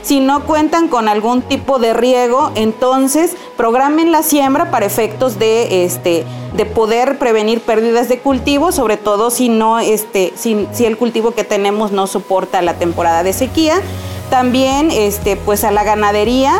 Si 0.09 0.21
no 0.21 0.43
cuentan 0.43 0.87
con 0.87 1.07
algún 1.07 1.43
tipo 1.43 1.77
de 1.77 1.93
riego, 1.93 2.49
entonces 2.55 3.35
programen 3.55 4.11
la 4.11 4.23
siembra 4.23 4.71
para 4.71 4.87
efectos 4.87 5.37
de, 5.37 5.85
este, 5.85 6.25
de 6.55 6.65
poder 6.65 7.19
prevenir 7.19 7.61
pérdidas 7.61 8.09
de 8.09 8.17
cultivo, 8.17 8.71
sobre 8.71 8.97
todo 8.97 9.29
si, 9.29 9.49
no, 9.49 9.77
este, 9.77 10.33
si, 10.35 10.67
el 10.83 10.97
cultivo 10.97 11.35
que 11.35 11.43
tenemos 11.43 11.91
no 11.91 12.07
soporta 12.07 12.63
la 12.63 12.73
temporada 12.73 13.21
de 13.21 13.33
sequía. 13.33 13.83
También 14.31 14.89
este, 14.89 15.35
pues 15.35 15.63
a 15.63 15.69
la 15.69 15.83
ganadería, 15.83 16.59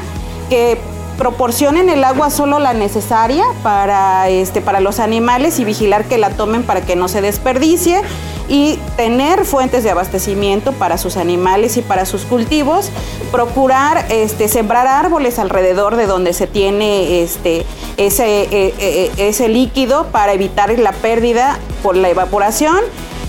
que 0.51 0.77
proporcionen 1.19 1.89
el 1.89 2.05
agua 2.05 2.29
solo 2.29 2.60
la 2.60 2.73
necesaria 2.73 3.43
para, 3.62 4.29
este, 4.29 4.62
para 4.62 4.79
los 4.79 5.01
animales 5.01 5.60
y 5.60 5.65
vigilar 5.65 6.05
que 6.05 6.17
la 6.17 6.29
tomen 6.29 6.63
para 6.63 6.79
que 6.79 6.95
no 6.95 7.10
se 7.10 7.21
desperdicie 7.21 8.01
y 8.47 8.79
tener 8.95 9.43
fuentes 9.43 9.84
de 9.84 9.91
abastecimiento 9.91 10.71
para 10.71 10.97
sus 10.97 11.17
animales 11.17 11.75
y 11.75 11.82
para 11.82 12.05
sus 12.05 12.21
cultivos, 12.23 12.89
procurar 13.34 14.05
este, 14.10 14.47
sembrar 14.47 14.88
árboles 14.88 15.39
alrededor 15.39 15.97
de 15.97 16.08
donde 16.08 16.32
se 16.32 16.47
tiene 16.47 17.21
este, 17.21 17.65
ese, 17.97 18.43
eh, 18.43 18.73
eh, 18.79 19.12
ese 19.17 19.49
líquido 19.49 20.08
para 20.08 20.32
evitar 20.32 20.79
la 20.79 20.93
pérdida 20.93 21.60
por 21.84 21.97
la 21.97 22.10
evaporación. 22.10 22.79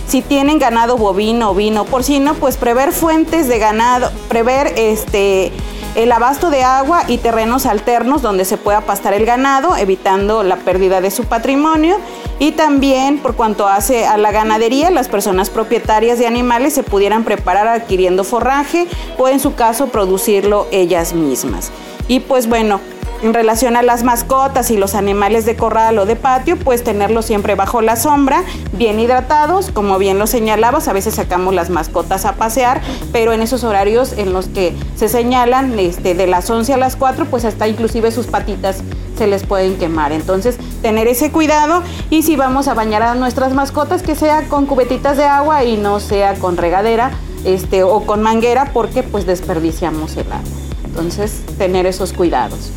Si 0.06 0.22
tienen 0.22 0.60
ganado 0.60 0.96
bovino, 0.96 1.50
ovino, 1.50 1.84
porcino, 1.84 2.34
pues 2.34 2.56
prever 2.56 2.92
fuentes 2.92 3.48
de 3.48 3.58
ganado, 3.58 4.10
prever 4.28 4.72
este 4.76 5.52
el 5.94 6.12
abasto 6.12 6.50
de 6.50 6.62
agua 6.62 7.02
y 7.08 7.18
terrenos 7.18 7.66
alternos 7.66 8.22
donde 8.22 8.44
se 8.44 8.56
pueda 8.56 8.82
pastar 8.82 9.14
el 9.14 9.26
ganado, 9.26 9.76
evitando 9.76 10.42
la 10.42 10.56
pérdida 10.56 11.00
de 11.00 11.10
su 11.10 11.24
patrimonio. 11.24 11.98
Y 12.38 12.52
también, 12.52 13.18
por 13.18 13.34
cuanto 13.34 13.66
hace 13.66 14.06
a 14.06 14.16
la 14.16 14.32
ganadería, 14.32 14.90
las 14.90 15.08
personas 15.08 15.50
propietarias 15.50 16.18
de 16.18 16.26
animales 16.26 16.72
se 16.72 16.82
pudieran 16.82 17.24
preparar 17.24 17.68
adquiriendo 17.68 18.24
forraje 18.24 18.86
o 19.18 19.28
en 19.28 19.40
su 19.40 19.54
caso 19.54 19.88
producirlo 19.88 20.66
ellas 20.70 21.12
mismas. 21.12 21.70
Y 22.08 22.20
pues 22.20 22.48
bueno, 22.48 22.80
en 23.22 23.34
relación 23.34 23.76
a 23.76 23.82
las 23.82 24.02
mascotas 24.02 24.70
y 24.70 24.76
los 24.76 24.94
animales 24.94 25.44
de 25.44 25.56
corral 25.56 25.98
o 25.98 26.06
de 26.06 26.16
patio, 26.16 26.56
pues 26.56 26.82
tenerlos 26.82 27.26
siempre 27.26 27.54
bajo 27.54 27.82
la 27.82 27.96
sombra, 27.96 28.44
bien 28.72 28.98
hidratados, 28.98 29.70
como 29.70 29.98
bien 29.98 30.18
lo 30.18 30.26
señalabas, 30.26 30.88
a 30.88 30.92
veces 30.92 31.14
sacamos 31.14 31.54
las 31.54 31.70
mascotas 31.70 32.24
a 32.24 32.34
pasear, 32.34 32.80
pero 33.12 33.32
en 33.32 33.42
esos 33.42 33.64
horarios 33.64 34.14
en 34.16 34.32
los 34.32 34.48
que 34.48 34.74
se 34.96 35.08
señalan 35.08 35.78
este, 35.78 36.14
de 36.14 36.26
las 36.26 36.48
11 36.48 36.74
a 36.74 36.76
las 36.76 36.96
4, 36.96 37.26
pues 37.26 37.44
hasta 37.44 37.68
inclusive 37.68 38.10
sus 38.10 38.26
patitas 38.26 38.82
se 39.18 39.26
les 39.26 39.44
pueden 39.44 39.76
quemar. 39.76 40.12
Entonces, 40.12 40.56
tener 40.80 41.06
ese 41.06 41.30
cuidado 41.30 41.82
y 42.08 42.22
si 42.22 42.36
vamos 42.36 42.68
a 42.68 42.74
bañar 42.74 43.02
a 43.02 43.14
nuestras 43.14 43.52
mascotas, 43.52 44.02
que 44.02 44.14
sea 44.14 44.48
con 44.48 44.64
cubetitas 44.64 45.18
de 45.18 45.24
agua 45.24 45.64
y 45.64 45.76
no 45.76 46.00
sea 46.00 46.34
con 46.34 46.56
regadera 46.56 47.10
este, 47.44 47.82
o 47.82 48.00
con 48.06 48.22
manguera, 48.22 48.70
porque 48.72 49.02
pues 49.02 49.26
desperdiciamos 49.26 50.16
el 50.16 50.32
agua. 50.32 50.40
Entonces, 50.84 51.42
tener 51.58 51.86
esos 51.86 52.12
cuidados. 52.12 52.72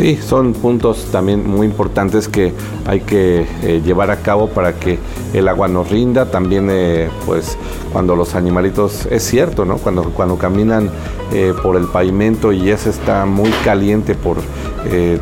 Sí, 0.00 0.16
son 0.16 0.54
puntos 0.54 1.08
también 1.12 1.46
muy 1.46 1.66
importantes 1.66 2.26
que 2.26 2.54
hay 2.86 3.00
que 3.00 3.44
eh, 3.62 3.82
llevar 3.84 4.10
a 4.10 4.16
cabo 4.16 4.48
para 4.48 4.72
que 4.72 4.98
el 5.34 5.46
agua 5.46 5.68
nos 5.68 5.90
rinda. 5.90 6.30
También, 6.30 6.68
eh, 6.70 7.10
pues, 7.26 7.58
cuando 7.92 8.16
los 8.16 8.34
animalitos, 8.34 9.04
es 9.10 9.22
cierto, 9.22 9.66
¿no? 9.66 9.76
Cuando, 9.76 10.04
cuando 10.04 10.38
caminan 10.38 10.88
eh, 11.34 11.52
por 11.62 11.76
el 11.76 11.86
pavimento 11.86 12.50
y 12.50 12.64
ya 12.64 12.78
se 12.78 12.88
está 12.88 13.26
muy 13.26 13.50
caliente 13.62 14.14
por 14.14 14.38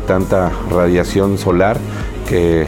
tanta 0.07 0.49
radiación 0.71 1.37
solar 1.37 1.75
que 2.29 2.65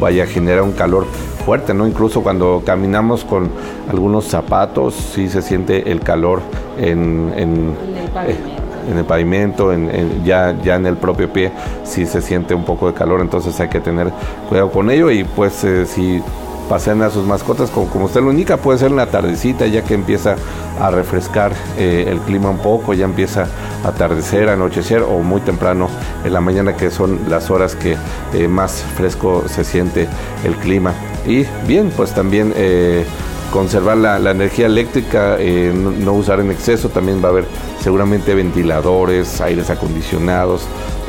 vaya 0.00 0.24
a 0.24 0.26
generar 0.26 0.62
un 0.62 0.72
calor 0.72 1.06
fuerte, 1.46 1.74
¿no? 1.74 1.86
Incluso 1.86 2.24
cuando 2.24 2.64
caminamos 2.66 3.24
con 3.24 3.48
algunos 3.88 4.24
zapatos, 4.24 4.94
sí 5.14 5.28
se 5.28 5.42
siente 5.42 5.92
el 5.92 6.00
calor 6.00 6.40
en, 6.76 7.32
en 7.36 7.76
el 7.96 8.10
pavimento, 8.10 8.61
en, 8.88 10.24
ya, 10.24 10.54
ya 10.62 10.76
en 10.76 10.86
el 10.86 10.96
propio 10.96 11.32
pie, 11.32 11.52
si 11.84 12.06
se 12.06 12.22
siente 12.22 12.54
un 12.54 12.64
poco 12.64 12.88
de 12.88 12.94
calor, 12.94 13.20
entonces 13.20 13.58
hay 13.60 13.68
que 13.68 13.80
tener 13.80 14.10
cuidado 14.48 14.70
con 14.70 14.90
ello 14.90 15.10
y 15.10 15.24
pues 15.24 15.64
eh, 15.64 15.86
si 15.86 16.22
pasean 16.68 17.02
a 17.02 17.10
sus 17.10 17.26
mascotas, 17.26 17.70
como, 17.70 17.88
como, 17.88 18.04
usted 18.06 18.22
lo 18.22 18.30
indica, 18.30 18.56
puede 18.56 18.78
ser 18.78 18.90
en 18.90 18.96
la 18.96 19.06
tardecita, 19.06 19.66
ya 19.66 19.82
que 19.82 19.94
empieza 19.94 20.36
a 20.80 20.90
refrescar 20.90 21.52
eh, 21.76 22.06
el 22.08 22.18
clima 22.20 22.50
un 22.50 22.58
poco, 22.58 22.94
ya 22.94 23.04
empieza 23.04 23.46
a 23.84 23.88
atardecer, 23.88 24.48
anochecer 24.48 25.02
o 25.02 25.18
muy 25.18 25.40
temprano 25.40 25.88
en 26.24 26.32
la 26.32 26.40
mañana, 26.40 26.76
que 26.76 26.90
son 26.90 27.20
las 27.28 27.50
horas 27.50 27.74
que 27.74 27.96
eh, 28.32 28.48
más 28.48 28.84
fresco 28.96 29.44
se 29.48 29.64
siente 29.64 30.08
el 30.44 30.54
clima. 30.56 30.94
Y 31.26 31.46
bien, 31.66 31.92
pues 31.94 32.12
también 32.14 32.52
conservar 33.52 33.98
la, 33.98 34.30
energía 34.30 34.66
eléctrica, 34.66 35.36
eh, 35.38 35.72
no, 35.72 36.14
usar 36.14 36.40
en 36.40 36.50
exceso, 36.50 36.88
también 36.88 37.22
va 37.22 37.28
a 37.28 37.30
haber 37.32 37.44
seguramente 37.80 38.34
ventiladores, 38.34 39.40
aires 39.42 39.68
acondicionados, 39.68 40.62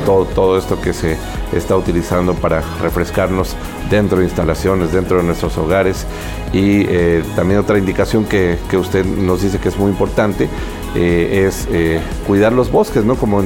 todo, 0.04 0.26
todo 0.26 0.58
esto 0.58 0.80
que 0.80 0.92
se 0.92 1.16
está 1.52 1.74
utilizando 1.74 2.34
para 2.34 2.62
refrescarnos 2.82 3.56
dentro 3.90 4.18
de 4.18 4.24
instalaciones, 4.24 4.92
dentro 4.92 5.16
de 5.16 5.22
nuestros 5.24 5.56
hogares. 5.56 6.06
Y 6.52 6.82
eh, 6.86 7.24
también 7.34 7.60
otra 7.60 7.78
indicación 7.78 8.26
que, 8.26 8.58
que, 8.68 8.76
usted 8.76 9.04
nos 9.06 9.42
dice 9.42 9.58
que 9.58 9.70
es 9.70 9.78
muy 9.78 9.90
importante 9.90 10.48
eh, 10.94 11.46
es 11.48 11.66
cuidar 12.26 12.52
los 12.52 12.70
bosques, 12.70 13.04
¿no? 13.04 13.16
Como 13.16 13.42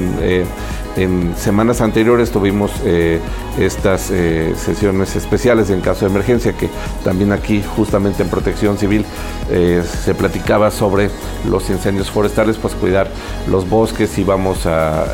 en 0.99 1.35
semanas 1.37 1.81
anteriores 1.81 2.31
tuvimos 2.31 2.73
eh, 2.85 3.21
estas 3.59 4.11
eh, 4.11 4.55
sesiones 4.57 5.15
especiales 5.17 5.71
en 5.71 5.81
caso 5.81 6.05
de 6.05 6.11
emergencia, 6.11 6.53
que 6.53 6.69
también 7.05 7.33
aquí 7.33 7.63
justamente 7.77 8.23
en 8.23 8.29
protección 8.29 8.79
civil 8.79 9.05
eh, 9.51 9.83
se 10.05 10.15
platicaba 10.15 10.71
sobre 10.71 11.11
los 11.49 11.71
incendios 11.71 12.11
forestales, 12.11 12.57
pues 12.57 12.75
cuidar 12.75 13.09
los 13.49 13.69
bosques 13.69 14.19
y 14.19 14.25
vamos 14.25 14.67
a 14.67 15.07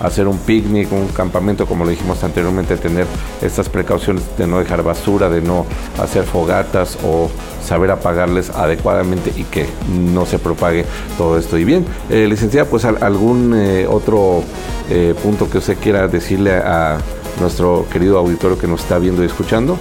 hacer 0.00 0.28
un 0.28 0.38
picnic, 0.38 0.92
un 0.92 1.08
campamento, 1.08 1.66
como 1.66 1.84
lo 1.84 1.90
dijimos 1.90 2.22
anteriormente, 2.22 2.76
tener 2.76 3.06
estas 3.42 3.68
precauciones 3.68 4.22
de 4.36 4.46
no 4.46 4.58
dejar 4.58 4.82
basura, 4.82 5.28
de 5.28 5.40
no 5.40 5.66
hacer 5.98 6.24
fogatas 6.24 6.98
o 7.04 7.30
saber 7.64 7.90
apagarles 7.90 8.50
adecuadamente 8.50 9.32
y 9.36 9.44
que 9.44 9.66
no 9.88 10.26
se 10.26 10.38
propague 10.38 10.84
todo 11.18 11.38
esto. 11.38 11.58
Y 11.58 11.64
bien, 11.64 11.84
licenciada, 12.08 12.68
pues 12.68 12.84
algún 12.84 13.54
otro 13.88 14.42
eh, 14.88 15.14
punto 15.20 15.50
que 15.50 15.58
usted 15.58 15.76
quiera 15.78 16.06
decirle 16.06 16.56
a 16.56 16.98
nuestro 17.40 17.86
querido 17.90 18.18
auditorio 18.18 18.58
que 18.58 18.66
nos 18.66 18.80
está 18.80 18.98
viendo 18.98 19.22
y 19.22 19.26
escuchando? 19.26 19.76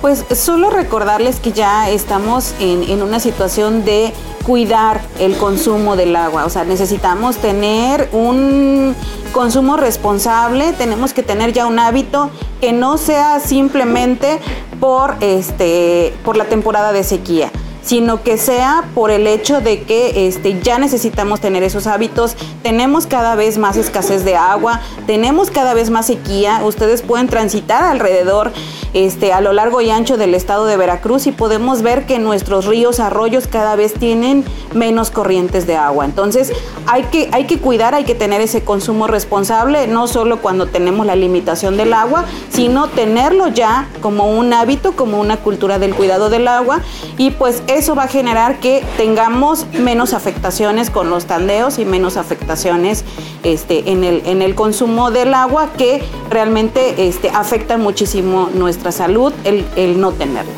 Pues 0.00 0.24
solo 0.34 0.70
recordarles 0.70 1.40
que 1.40 1.52
ya 1.52 1.90
estamos 1.90 2.54
en, 2.60 2.84
en, 2.84 3.02
una 3.02 3.18
situación 3.18 3.84
de 3.84 4.12
cuidar 4.46 5.00
el 5.18 5.36
consumo 5.36 5.96
del 5.96 6.14
agua. 6.14 6.44
O 6.44 6.50
sea, 6.50 6.64
necesitamos 6.64 7.38
tener 7.38 8.08
un 8.12 8.94
consumo 9.32 9.76
responsable, 9.76 10.72
tenemos 10.72 11.12
que 11.12 11.22
tener 11.22 11.52
ya 11.52 11.66
un 11.66 11.78
hábito 11.78 12.30
que 12.60 12.72
no 12.72 12.96
sea 12.96 13.40
simplemente 13.40 14.38
por, 14.80 15.16
este, 15.20 16.14
por 16.24 16.36
la 16.36 16.44
temporada 16.44 16.92
de 16.92 17.04
sequía 17.04 17.50
sino 17.88 18.22
que 18.22 18.36
sea 18.36 18.84
por 18.94 19.10
el 19.10 19.26
hecho 19.26 19.62
de 19.62 19.80
que 19.84 20.26
este, 20.26 20.60
ya 20.60 20.78
necesitamos 20.78 21.40
tener 21.40 21.62
esos 21.62 21.86
hábitos, 21.86 22.36
tenemos 22.62 23.06
cada 23.06 23.34
vez 23.34 23.56
más 23.56 23.78
escasez 23.78 24.26
de 24.26 24.36
agua, 24.36 24.82
tenemos 25.06 25.50
cada 25.50 25.72
vez 25.72 25.88
más 25.88 26.04
sequía, 26.04 26.60
ustedes 26.64 27.00
pueden 27.00 27.28
transitar 27.28 27.84
alrededor 27.84 28.52
este, 28.94 29.32
a 29.32 29.40
lo 29.40 29.52
largo 29.52 29.80
y 29.80 29.90
ancho 29.90 30.16
del 30.16 30.34
estado 30.34 30.66
de 30.66 30.76
Veracruz 30.76 31.26
y 31.26 31.32
podemos 31.32 31.82
ver 31.82 32.06
que 32.06 32.18
nuestros 32.18 32.66
ríos, 32.66 33.00
arroyos 33.00 33.46
cada 33.46 33.76
vez 33.76 33.94
tienen 33.94 34.44
menos 34.74 35.10
corrientes 35.10 35.66
de 35.66 35.76
agua. 35.76 36.04
Entonces 36.04 36.52
hay 36.86 37.04
que, 37.04 37.28
hay 37.32 37.46
que 37.46 37.58
cuidar, 37.58 37.94
hay 37.94 38.04
que 38.04 38.14
tener 38.14 38.40
ese 38.40 38.62
consumo 38.62 39.06
responsable, 39.06 39.86
no 39.86 40.06
solo 40.06 40.38
cuando 40.40 40.66
tenemos 40.66 41.06
la 41.06 41.16
limitación 41.16 41.76
del 41.76 41.92
agua, 41.92 42.24
sino 42.50 42.88
tenerlo 42.88 43.48
ya 43.48 43.88
como 44.00 44.30
un 44.30 44.52
hábito, 44.52 44.92
como 44.92 45.20
una 45.20 45.36
cultura 45.36 45.78
del 45.78 45.94
cuidado 45.94 46.30
del 46.30 46.48
agua 46.48 46.80
y 47.16 47.30
pues 47.30 47.62
eso 47.66 47.94
va 47.94 48.04
a 48.04 48.08
generar 48.08 48.60
que 48.60 48.84
tengamos 48.96 49.66
menos 49.72 50.14
afectaciones 50.14 50.90
con 50.90 51.10
los 51.10 51.26
tandeos 51.26 51.78
y 51.78 51.84
menos 51.84 52.16
afectaciones 52.16 53.04
este, 53.42 53.90
en, 53.90 54.04
el, 54.04 54.22
en 54.26 54.42
el 54.42 54.54
consumo 54.54 55.10
del 55.10 55.34
agua 55.34 55.70
que 55.76 56.02
realmente 56.30 57.08
este, 57.08 57.30
afectan 57.30 57.80
muchísimo 57.80 58.50
nuestra 58.54 58.77
salud 58.90 59.32
el, 59.44 59.64
el 59.76 60.00
no 60.00 60.12
tenerlo. 60.12 60.52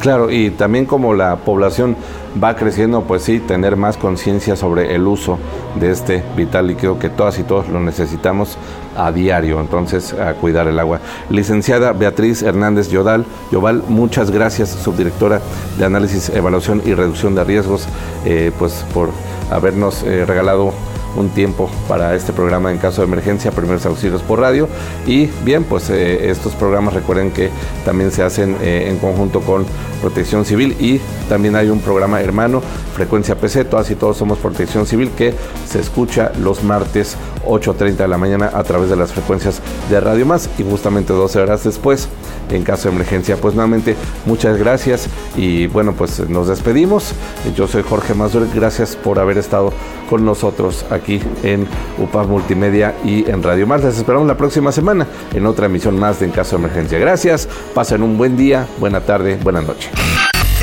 Claro, 0.00 0.30
y 0.30 0.50
también 0.50 0.86
como 0.86 1.12
la 1.12 1.36
población 1.36 1.96
va 2.42 2.54
creciendo, 2.54 3.02
pues 3.02 3.22
sí, 3.22 3.40
tener 3.40 3.76
más 3.76 3.96
conciencia 3.96 4.54
sobre 4.54 4.94
el 4.94 5.06
uso 5.06 5.38
de 5.80 5.90
este 5.90 6.22
vital 6.36 6.68
líquido 6.68 6.98
que 6.98 7.08
todas 7.08 7.38
y 7.38 7.42
todos 7.42 7.68
lo 7.68 7.80
necesitamos 7.80 8.58
a 8.96 9.10
diario, 9.10 9.60
entonces 9.60 10.12
a 10.12 10.34
cuidar 10.34 10.68
el 10.68 10.78
agua. 10.78 11.00
Licenciada 11.30 11.92
Beatriz 11.92 12.42
Hernández 12.42 12.90
Yodal, 12.90 13.24
Yoval, 13.50 13.82
muchas 13.88 14.30
gracias, 14.30 14.68
subdirectora 14.70 15.40
de 15.78 15.84
Análisis, 15.84 16.28
Evaluación 16.28 16.82
y 16.84 16.94
Reducción 16.94 17.34
de 17.34 17.44
Riesgos, 17.44 17.88
eh, 18.24 18.52
pues 18.56 18.84
por 18.94 19.10
habernos 19.50 20.02
eh, 20.04 20.24
regalado 20.24 20.72
un 21.18 21.30
tiempo 21.30 21.68
para 21.88 22.14
este 22.14 22.32
programa 22.32 22.70
en 22.70 22.78
caso 22.78 23.02
de 23.02 23.08
emergencia, 23.08 23.50
primeros 23.50 23.84
auxilios 23.86 24.22
por 24.22 24.40
radio. 24.40 24.68
Y 25.06 25.26
bien, 25.44 25.64
pues 25.64 25.90
eh, 25.90 26.30
estos 26.30 26.54
programas 26.54 26.94
recuerden 26.94 27.30
que 27.30 27.50
también 27.84 28.10
se 28.10 28.22
hacen 28.22 28.56
eh, 28.62 28.88
en 28.88 28.98
conjunto 28.98 29.40
con 29.40 29.66
Protección 30.00 30.44
Civil 30.44 30.76
y 30.78 31.00
también 31.28 31.56
hay 31.56 31.68
un 31.70 31.80
programa 31.80 32.20
hermano, 32.20 32.62
Frecuencia 32.94 33.34
PC, 33.36 33.64
todas 33.64 33.90
y 33.90 33.96
todos 33.96 34.16
somos 34.16 34.38
Protección 34.38 34.86
Civil, 34.86 35.10
que 35.10 35.34
se 35.66 35.80
escucha 35.80 36.32
los 36.40 36.62
martes 36.62 37.16
8.30 37.46 37.96
de 37.96 38.08
la 38.08 38.18
mañana 38.18 38.50
a 38.54 38.62
través 38.62 38.90
de 38.90 38.96
las 38.96 39.12
frecuencias 39.12 39.60
de 39.90 40.00
Radio 40.00 40.26
Más 40.26 40.48
y 40.58 40.62
justamente 40.62 41.12
12 41.12 41.40
horas 41.40 41.64
después 41.64 42.08
en 42.50 42.62
caso 42.62 42.88
de 42.88 42.94
emergencia. 42.94 43.36
Pues 43.36 43.54
nuevamente 43.54 43.96
muchas 44.26 44.58
gracias 44.58 45.08
y 45.36 45.66
bueno, 45.66 45.94
pues 45.94 46.28
nos 46.28 46.48
despedimos. 46.48 47.12
Yo 47.56 47.66
soy 47.66 47.82
Jorge 47.82 48.14
Mazur, 48.14 48.46
gracias 48.54 48.96
por 48.96 49.18
haber 49.18 49.38
estado 49.38 49.72
con 50.08 50.24
nosotros 50.24 50.84
aquí 50.90 51.07
aquí 51.08 51.20
en 51.42 51.66
UPAP 51.98 52.26
Multimedia 52.26 52.94
y 53.04 53.28
en 53.28 53.42
Radio 53.42 53.66
Más. 53.66 53.82
Les 53.82 53.96
esperamos 53.96 54.28
la 54.28 54.36
próxima 54.36 54.72
semana 54.72 55.06
en 55.32 55.46
otra 55.46 55.66
emisión 55.66 55.98
más 55.98 56.20
de 56.20 56.26
En 56.26 56.32
Caso 56.32 56.56
de 56.56 56.64
Emergencia. 56.64 56.98
Gracias, 56.98 57.48
pasen 57.74 58.02
un 58.02 58.18
buen 58.18 58.36
día, 58.36 58.66
buena 58.78 59.00
tarde, 59.00 59.38
buena 59.42 59.62
noche. 59.62 59.90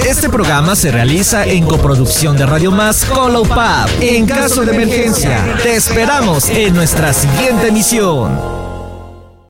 Este 0.05 0.29
programa 0.29 0.75
se 0.75 0.91
realiza 0.91 1.45
en 1.45 1.65
coproducción 1.65 2.37
de 2.37 2.45
Radio 2.45 2.69
Más 2.69 3.05
con 3.05 3.33
la. 3.33 3.89
En 4.01 4.25
caso 4.25 4.63
de 4.65 4.75
emergencia, 4.75 5.57
te 5.63 5.75
esperamos 5.75 6.49
en 6.49 6.75
nuestra 6.75 7.13
siguiente 7.13 7.69
emisión. 7.69 8.54